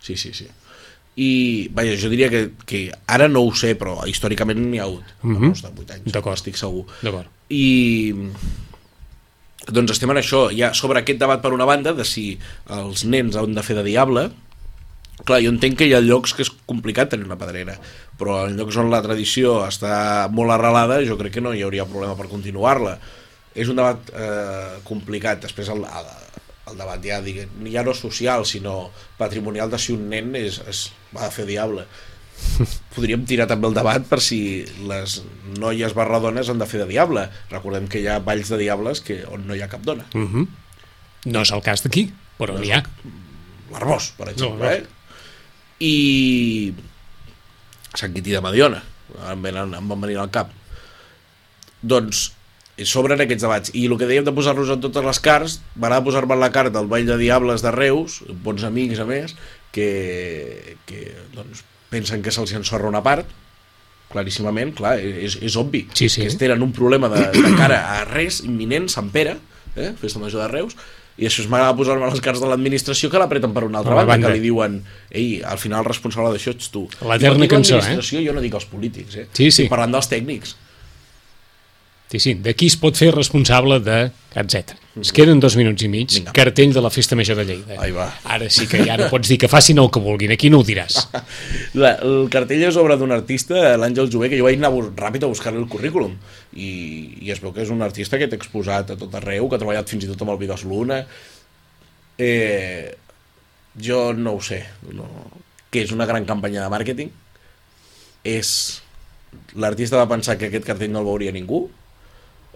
Sí, 0.00 0.16
sí, 0.16 0.32
sí. 0.34 0.48
I, 1.20 1.68
vaja, 1.74 1.96
jo 2.00 2.08
diria 2.08 2.30
que, 2.32 2.50
que 2.66 2.80
ara 3.10 3.28
no 3.28 3.42
ho 3.44 3.54
sé, 3.56 3.74
però 3.78 3.98
històricament 4.08 4.60
n'hi 4.62 4.80
ha 4.80 4.86
hagut. 4.86 5.04
Mm. 5.22 5.36
-hmm. 5.36 5.62
de 5.62 5.82
8 5.82 5.94
anys, 5.94 6.12
D'acord. 6.12 6.38
estic 6.38 6.56
segur. 6.56 6.86
D'acord. 7.02 7.26
I 7.50 8.14
doncs 9.68 9.92
estem 9.92 10.10
en 10.10 10.16
això. 10.16 10.48
Ha 10.48 10.72
sobre 10.74 11.00
aquest 11.00 11.18
debat 11.18 11.42
per 11.42 11.52
una 11.52 11.66
banda 11.68 11.92
de 11.92 12.04
si 12.04 12.38
els 12.68 13.04
nens 13.04 13.36
han 13.36 13.54
de 13.54 13.62
fer 13.62 13.76
de 13.76 13.84
diable. 13.84 14.30
Clar, 15.24 15.42
jo 15.44 15.50
entenc 15.52 15.76
que 15.76 15.86
hi 15.86 15.92
ha 15.92 16.00
llocs 16.00 16.32
que 16.32 16.42
és 16.42 16.50
complicat 16.66 17.10
tenir 17.12 17.26
una 17.26 17.36
pedrera, 17.36 17.74
però 18.16 18.46
en 18.46 18.56
llocs 18.56 18.78
on 18.80 18.88
la 18.88 19.02
tradició 19.04 19.66
està 19.66 20.30
molt 20.32 20.50
arrelada, 20.50 21.02
jo 21.04 21.18
crec 21.20 21.34
que 21.34 21.42
no 21.44 21.52
hi 21.52 21.60
hauria 21.62 21.84
problema 21.84 22.16
per 22.16 22.30
continuar-la. 22.30 22.98
És 23.54 23.68
un 23.68 23.76
debat 23.76 23.98
eh, 24.14 24.80
complicat. 24.84 25.42
Després 25.42 25.68
el, 25.68 25.84
el, 25.84 26.08
el 26.70 26.78
debat 26.78 27.02
ja, 27.04 27.18
ja 27.72 27.82
no 27.86 27.94
social, 27.94 28.46
sinó 28.46 28.90
patrimonial 29.18 29.70
de 29.70 29.78
si 29.78 29.94
un 29.96 30.08
nen 30.12 30.34
és, 30.38 30.60
és, 30.70 30.86
va 31.14 31.26
a 31.26 31.34
fer 31.34 31.46
diable. 31.48 31.86
Podríem 32.94 33.26
tirar 33.28 33.46
també 33.50 33.68
el 33.68 33.76
debat 33.76 34.06
per 34.08 34.20
si 34.24 34.40
les 34.88 35.20
noies 35.58 35.94
barra 35.96 36.20
dones 36.22 36.48
han 36.48 36.60
de 36.62 36.68
fer 36.70 36.82
de 36.82 36.88
diable. 36.92 37.26
Recordem 37.52 37.88
que 37.90 38.00
hi 38.00 38.08
ha 38.08 38.20
balls 38.24 38.52
de 38.52 38.60
diables 38.62 39.02
que, 39.04 39.22
on 39.28 39.46
no 39.48 39.56
hi 39.56 39.64
ha 39.64 39.70
cap 39.72 39.84
dona. 39.86 40.06
Uh 40.14 40.28
-huh. 40.28 40.46
No 41.26 41.42
és 41.42 41.52
el 41.52 41.62
cas 41.62 41.82
d'aquí, 41.84 42.10
però 42.38 42.58
n'hi 42.58 42.72
ha. 42.72 42.84
L'Arbós, 43.70 44.12
per 44.16 44.30
exemple. 44.30 44.66
No, 44.66 44.72
eh? 44.72 44.86
I 45.80 46.74
Sant 47.94 48.12
Quintí 48.14 48.30
de 48.30 48.40
Mediona, 48.40 48.82
em, 49.30 49.42
venen, 49.42 49.74
em 49.74 49.88
van 49.88 50.00
venir 50.00 50.18
al 50.18 50.30
cap. 50.30 50.50
Doncs 51.82 52.32
s'obren 52.78 53.20
aquests 53.20 53.44
debats 53.44 53.72
i 53.76 53.86
el 53.88 53.96
que 54.00 54.08
dèiem 54.08 54.24
de 54.24 54.32
posar-nos 54.32 54.70
en 54.72 54.80
totes 54.80 55.04
les 55.04 55.20
carts 55.20 55.58
m'agrada 55.74 56.04
posar-me 56.06 56.36
en 56.36 56.40
la 56.40 56.52
carta 56.54 56.78
del 56.78 56.88
Ball 56.88 57.08
de 57.08 57.18
Diables 57.20 57.64
de 57.64 57.72
Reus, 57.74 58.22
bons 58.44 58.64
amics 58.64 59.02
a 59.02 59.06
més 59.08 59.34
que, 59.74 60.76
que 60.86 61.10
doncs, 61.34 61.64
pensen 61.90 62.22
que 62.22 62.32
se'ls 62.34 62.54
ensorra 62.56 62.88
una 62.88 63.02
part 63.04 63.28
claríssimament, 64.10 64.72
clar, 64.74 64.96
és, 64.98 65.36
és 65.38 65.56
obvi 65.60 65.84
Sí, 65.94 66.08
sí. 66.10 66.24
que 66.24 66.38
tenen 66.40 66.64
un 66.66 66.72
problema 66.74 67.10
de, 67.12 67.28
de 67.36 67.52
cara 67.58 67.82
a 67.98 68.00
res 68.08 68.40
imminent, 68.46 68.88
Sant 68.90 69.12
Pere 69.14 69.36
eh? 69.76 69.92
festa 70.00 70.22
major 70.22 70.42
de 70.42 70.48
Reus 70.50 70.74
i 71.20 71.26
això 71.28 71.44
m'agrada 71.52 71.76
posar-me 71.76 72.08
les 72.08 72.22
cartes 72.24 72.40
de 72.40 72.48
l'administració 72.48 73.10
que 73.12 73.20
l'apreten 73.20 73.52
per 73.52 73.66
una 73.66 73.82
altra 73.82 73.94
banda, 73.98 74.14
banda. 74.14 74.30
que 74.30 74.38
li 74.38 74.42
diuen 74.46 74.80
ei, 75.10 75.42
al 75.44 75.60
final 75.60 75.84
el 75.84 75.90
responsable 75.90 76.32
d'això 76.32 76.54
ets 76.56 76.70
tu 76.72 76.86
L'eterna 77.06 77.48
cançó, 77.50 77.78
eh? 77.82 78.24
jo 78.24 78.32
no 78.34 78.40
dic 78.40 78.56
els 78.56 78.66
polítics 78.70 79.18
eh? 79.20 79.26
Sí, 79.30 79.50
sí. 79.50 79.66
Estic 79.66 79.72
parlant 79.72 79.98
dels 79.98 80.08
tècnics 80.10 80.56
Sí, 82.10 82.18
sí, 82.18 82.34
de 82.34 82.56
qui 82.58 82.66
es 82.66 82.74
pot 82.74 82.96
fer 82.98 83.12
responsable 83.14 83.78
de 83.86 83.98
etc. 84.40 84.72
Es 84.98 85.12
queden 85.14 85.38
dos 85.38 85.54
minuts 85.54 85.84
i 85.86 85.88
mig, 85.88 86.10
Vinga. 86.10 86.32
cartell 86.34 86.72
de 86.74 86.82
la 86.82 86.90
Festa 86.90 87.14
Major 87.14 87.38
de 87.38 87.44
Lleida. 87.46 87.76
Ahí 87.78 87.92
va. 87.94 88.08
Ara 88.26 88.48
sí 88.50 88.66
que 88.66 88.80
ja 88.82 88.96
no 88.98 89.06
pots 89.12 89.30
dir 89.30 89.38
que 89.38 89.46
facin 89.48 89.78
el 89.78 89.92
que 89.94 90.02
vulguin, 90.02 90.34
aquí 90.34 90.50
no 90.50 90.58
ho 90.58 90.66
diràs. 90.66 91.04
La, 91.78 91.92
el 92.02 92.26
cartell 92.32 92.64
és 92.66 92.78
obra 92.82 92.98
d'un 92.98 93.14
artista, 93.14 93.76
l'Àngel 93.78 94.10
Jové, 94.10 94.26
que 94.32 94.40
jo 94.40 94.48
vaig 94.48 94.58
anar 94.58 94.72
ràpid 94.98 95.22
a 95.22 95.30
buscar-li 95.30 95.62
el 95.62 95.70
currículum 95.70 96.18
i, 96.50 96.70
i 97.22 97.30
es 97.30 97.38
veu 97.38 97.54
que 97.54 97.62
és 97.62 97.70
un 97.70 97.86
artista 97.86 98.18
que 98.18 98.26
té 98.26 98.38
exposat 98.40 98.90
a 98.90 98.98
tot 98.98 99.14
arreu, 99.14 99.46
que 99.46 99.54
ha 99.54 99.62
treballat 99.62 99.90
fins 99.90 100.08
i 100.08 100.10
tot 100.10 100.26
amb 100.26 100.34
el 100.34 100.42
Vigas 100.42 100.66
Luna 100.66 101.04
eh, 102.18 102.90
jo 103.78 104.12
no 104.18 104.34
ho 104.34 104.42
sé 104.42 104.64
no, 104.90 105.06
que 105.70 105.86
és 105.86 105.94
una 105.94 106.10
gran 106.10 106.26
campanya 106.26 106.66
de 106.66 106.74
màrqueting 106.74 107.14
és 108.26 108.50
l'artista 109.54 110.00
va 110.00 110.10
pensar 110.10 110.34
que 110.36 110.50
aquest 110.50 110.66
cartell 110.66 110.90
no 110.90 111.04
el 111.04 111.08
veuria 111.08 111.32
ningú 111.32 111.68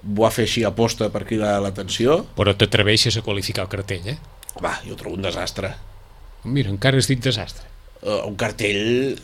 ho 0.05 0.23
va 0.23 0.31
fer 0.35 0.45
així 0.49 0.65
a 0.65 0.71
posta 0.77 1.09
per 1.11 1.25
cridar 1.29 1.57
l'atenció 1.65 2.21
Però 2.37 2.55
t'atreveixes 2.57 3.17
a 3.17 3.23
qualificar 3.27 3.65
el 3.65 3.73
cartell, 3.73 4.09
eh? 4.15 4.19
va, 4.63 4.77
jo 4.87 4.97
trobo 5.01 5.17
un 5.17 5.23
desastre 5.25 5.75
Mira, 6.45 6.69
encara 6.71 6.99
has 7.01 7.09
dit 7.09 7.23
desastre. 7.25 7.65
uh, 8.03 8.23
un 8.29 8.37
cartell 8.37 9.17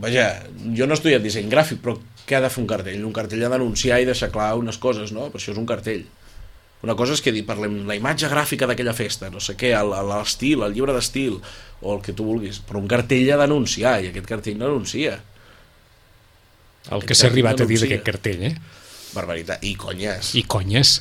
vaja, 0.00 0.28
jo 0.76 0.86
no 0.86 0.94
he 0.94 0.98
estudiat 0.98 1.24
disseny 1.24 1.50
gràfic 1.52 1.82
però 1.84 1.96
què 2.28 2.36
ha 2.36 2.44
de 2.44 2.50
fer 2.52 2.62
un 2.62 2.68
cartell? 2.68 3.04
un 3.04 3.12
cartell 3.16 3.44
ha 3.44 3.50
d'anunciar 3.52 4.00
i 4.00 4.08
deixar 4.08 4.30
clar 4.32 4.54
unes 4.60 4.78
coses 4.80 5.12
no? 5.12 5.28
per 5.32 5.40
això 5.40 5.52
és 5.54 5.60
un 5.60 5.68
cartell 5.68 6.04
una 6.82 6.94
cosa 6.94 7.16
és 7.16 7.22
que 7.24 7.32
dir, 7.34 7.42
parlem 7.46 7.80
la 7.88 7.96
imatge 7.98 8.28
gràfica 8.30 8.68
d'aquella 8.70 8.92
festa, 8.94 9.26
no 9.34 9.40
sé 9.42 9.56
què, 9.58 9.72
l'estil, 10.06 10.60
el 10.62 10.76
llibre 10.76 10.94
d'estil, 10.94 11.40
o 11.82 11.94
el 11.96 12.02
que 12.06 12.12
tu 12.14 12.26
vulguis, 12.28 12.60
però 12.62 12.78
un 12.78 12.86
cartell 12.86 13.32
ha 13.34 13.38
d'anunciar, 13.40 13.96
i 14.04 14.12
aquest 14.12 14.28
cartell 14.30 14.60
no 14.60 14.68
anuncia. 14.70 15.16
El 16.86 17.02
que 17.02 17.10
Aquest 17.10 17.20
s'ha 17.24 17.30
arribat 17.32 17.64
a 17.64 17.66
dir 17.66 17.80
d'aquest 17.82 18.04
cartell, 18.06 18.44
eh? 18.46 18.52
Barbaritat. 19.14 19.62
I 19.64 19.74
conyes. 19.80 20.34
I 20.38 20.42
conyes, 20.46 20.98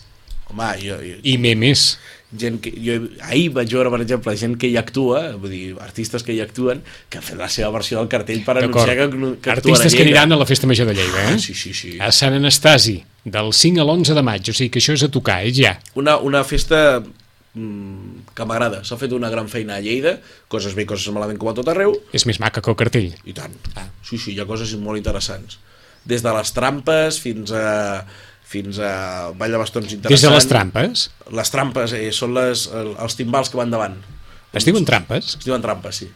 Home, 0.48 0.68
jo, 0.80 0.96
jo, 1.04 1.18
i 1.28 1.34
memes. 1.38 1.98
gent 2.40 2.58
que, 2.64 2.72
jo 2.84 2.94
ahir 3.24 3.50
vaig 3.56 3.72
veure, 3.72 3.92
per 3.92 4.00
exemple, 4.04 4.34
gent 4.40 4.58
que 4.60 4.68
hi 4.68 4.78
actua, 4.80 5.34
vull 5.40 5.52
dir, 5.52 5.76
artistes 5.84 6.24
que 6.28 6.34
hi 6.36 6.42
actuen, 6.44 6.82
que 7.10 7.20
han 7.20 7.24
fet 7.24 7.38
la 7.40 7.48
seva 7.52 7.70
versió 7.76 8.00
del 8.00 8.10
cartell 8.12 8.42
per 8.44 8.58
anunciar 8.60 8.96
que, 8.96 9.06
que 9.08 9.52
actuen 9.52 9.54
Artistes 9.54 9.96
que 9.96 10.04
aniran 10.04 10.36
a 10.36 10.40
la 10.40 10.48
Festa 10.48 10.68
Major 10.68 10.88
de 10.88 10.96
Lleida, 10.96 11.22
eh? 11.32 11.36
Ah, 11.36 11.40
sí, 11.40 11.54
sí, 11.56 11.74
sí. 11.74 11.94
A 12.04 12.12
Sant 12.16 12.36
Anastasi, 12.36 12.98
del 13.24 13.54
5 13.54 13.80
a 13.80 13.86
l'11 13.88 14.16
de 14.20 14.24
maig, 14.28 14.52
o 14.52 14.56
sigui 14.56 14.72
que 14.72 14.84
això 14.84 14.96
és 14.96 15.04
a 15.08 15.12
tocar, 15.12 15.40
eh, 15.48 15.54
ja. 15.56 15.78
una, 15.96 16.18
una 16.20 16.44
festa 16.48 16.82
mm, 17.54 18.28
que 18.36 18.48
m'agrada. 18.48 18.84
S'ha 18.88 19.00
fet 19.00 19.16
una 19.16 19.32
gran 19.32 19.48
feina 19.52 19.80
a 19.80 19.84
Lleida, 19.84 20.18
coses 20.52 20.76
bé, 20.76 20.88
coses 20.88 21.08
malament 21.16 21.40
com 21.40 21.52
a 21.52 21.56
tot 21.56 21.72
arreu, 21.72 21.96
És 22.16 22.28
més 22.28 22.40
maca 22.44 22.64
que 22.64 22.72
el 22.72 22.80
cartell. 22.80 23.14
i 23.24 23.36
tant. 23.36 23.56
Ah. 23.76 23.88
Sí, 24.04 24.20
sí, 24.20 24.36
hi 24.36 24.44
ha 24.44 24.48
coses 24.48 24.76
molt 24.80 25.00
interessants. 25.00 25.60
Des 26.08 26.24
de 26.24 26.32
les 26.38 26.54
trampes 26.56 27.20
fins 27.24 27.52
a 27.52 28.06
fins 28.48 28.78
a 28.80 28.92
Ball 29.36 29.52
de 29.52 29.60
Bastons 29.60 29.92
interessant. 29.92 30.14
Des 30.16 30.24
de 30.24 30.30
les 30.32 30.46
trampes. 30.48 31.02
Les 31.36 31.50
trampes 31.52 31.92
eh, 31.98 32.06
són 32.16 32.32
les, 32.38 32.62
el, 32.72 32.94
els 33.04 33.18
timbals 33.20 33.50
que 33.52 33.60
van 33.60 33.74
davant. 33.74 33.98
Es 34.56 34.64
diuen 34.64 34.86
trampes? 34.88 35.34
Es 35.36 35.44
diuen 35.46 35.62
trampes, 35.62 36.00
sí. 36.00 36.08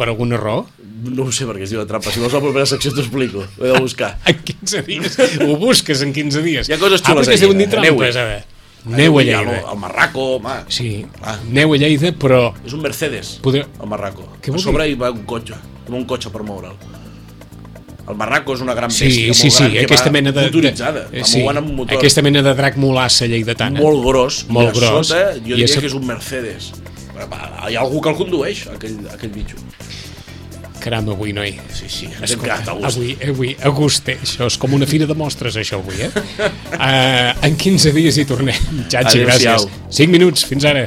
Per 0.00 0.06
alguna 0.08 0.38
raó? 0.40 0.62
No 1.04 1.26
ho 1.28 1.32
sé 1.36 1.44
per 1.44 1.58
què 1.58 1.66
es 1.66 1.74
diuen 1.74 1.84
trampes. 1.90 2.14
Si 2.16 2.22
vols 2.22 2.32
la 2.32 2.40
propera 2.40 2.64
secció 2.70 2.94
t'ho 2.96 3.02
explico. 3.04 3.42
Ho 3.58 3.66
he 3.66 3.74
de 3.74 3.82
buscar. 3.84 4.14
En 4.32 4.38
15 4.40 4.80
dies. 4.88 5.18
Ho 5.44 5.58
busques 5.60 6.00
en 6.06 6.14
15 6.16 6.40
dies. 6.46 6.70
Hi 6.70 6.78
ha 6.78 6.80
coses 6.80 7.02
ah, 7.04 7.10
xules 7.10 7.28
perquè 7.28 7.36
es 7.36 7.42
a 7.42 7.44
diuen 7.44 7.60
dir 7.60 7.66
Lleida. 7.68 7.82
trampes, 7.84 8.16
a 8.16 8.24
veure. 8.30 8.96
Neu 8.96 9.18
a 9.20 9.24
Lleida. 9.26 9.58
El, 9.58 9.66
el 9.74 9.78
Marraco, 9.82 10.24
home. 10.38 10.54
Sí, 10.72 10.88
Ah. 11.20 11.36
neu 11.44 11.74
a 11.76 11.80
Lleida, 11.82 12.14
però... 12.16 12.40
És 12.64 12.72
un 12.72 12.80
Mercedes, 12.80 13.34
Podria- 13.44 13.68
el 13.76 13.92
Marraco. 13.92 14.24
Què 14.40 14.54
a 14.56 14.62
sobre 14.64 14.88
hi 14.88 14.96
va 14.96 15.10
un 15.12 15.26
cotxe, 15.28 15.60
com 15.84 15.98
un 16.00 16.08
cotxe 16.08 16.32
per 16.32 16.40
moure'l. 16.48 16.72
El 18.10 18.16
Marraco 18.18 18.54
és 18.56 18.60
una 18.64 18.74
gran 18.74 18.90
Sí, 18.90 19.06
bèstia, 19.06 19.34
sí, 19.34 19.46
molt 19.48 19.56
sí, 19.56 19.62
gran, 19.64 19.72
que 19.72 19.84
aquesta 19.86 20.06
va 20.10 20.12
mena 20.18 20.32
de... 20.32 20.42
motoritzada, 20.48 21.06
de, 21.10 21.24
sí, 21.24 21.42
amb 21.46 21.72
motor. 21.76 21.96
aquesta 21.98 22.22
mena 22.26 22.42
de 22.42 22.54
drac 22.58 22.76
molassa 22.76 23.26
lleidatana. 23.30 23.80
molt 23.80 24.04
gros, 24.04 24.44
Molt 24.48 24.74
gros. 24.76 25.08
sota 25.08 25.32
jo 25.34 25.38
I 25.38 25.60
diria 25.60 25.64
a 25.64 25.68
so- 25.68 25.80
que 25.80 25.86
és 25.86 25.94
un 25.94 26.06
Mercedes. 26.06 26.72
Hi 27.68 27.76
ha 27.76 27.80
algú 27.80 28.00
que 28.00 28.08
el 28.10 28.16
condueix, 28.16 28.66
aquell, 28.74 28.98
aquell 29.12 29.30
bitxo. 29.34 29.56
Caram, 30.80 31.10
avui, 31.12 31.34
noi. 31.36 31.50
Sí, 31.76 31.84
sí, 31.92 32.06
ens 32.06 32.16
hem 32.16 32.24
Escolta, 32.24 32.54
quedat 32.56 32.68
a 32.68 32.72
gust. 32.72 32.96
avui, 32.96 33.10
avui, 33.28 33.50
a 33.60 33.68
gust, 33.68 34.08
eh? 34.08 34.16
això 34.24 34.46
és 34.48 34.56
com 34.56 34.72
una 34.72 34.86
fira 34.88 35.04
de 35.06 35.12
mostres, 35.14 35.58
això, 35.60 35.76
avui, 35.76 36.00
eh? 36.00 36.08
Uh, 36.72 37.34
en 37.46 37.56
15 37.60 37.92
dies 37.92 38.16
hi 38.16 38.24
tornem. 38.24 38.56
Xatxi, 38.88 39.20
gràcies. 39.26 39.66
5 39.90 40.08
minuts, 40.10 40.46
fins 40.48 40.64
ara. 40.64 40.86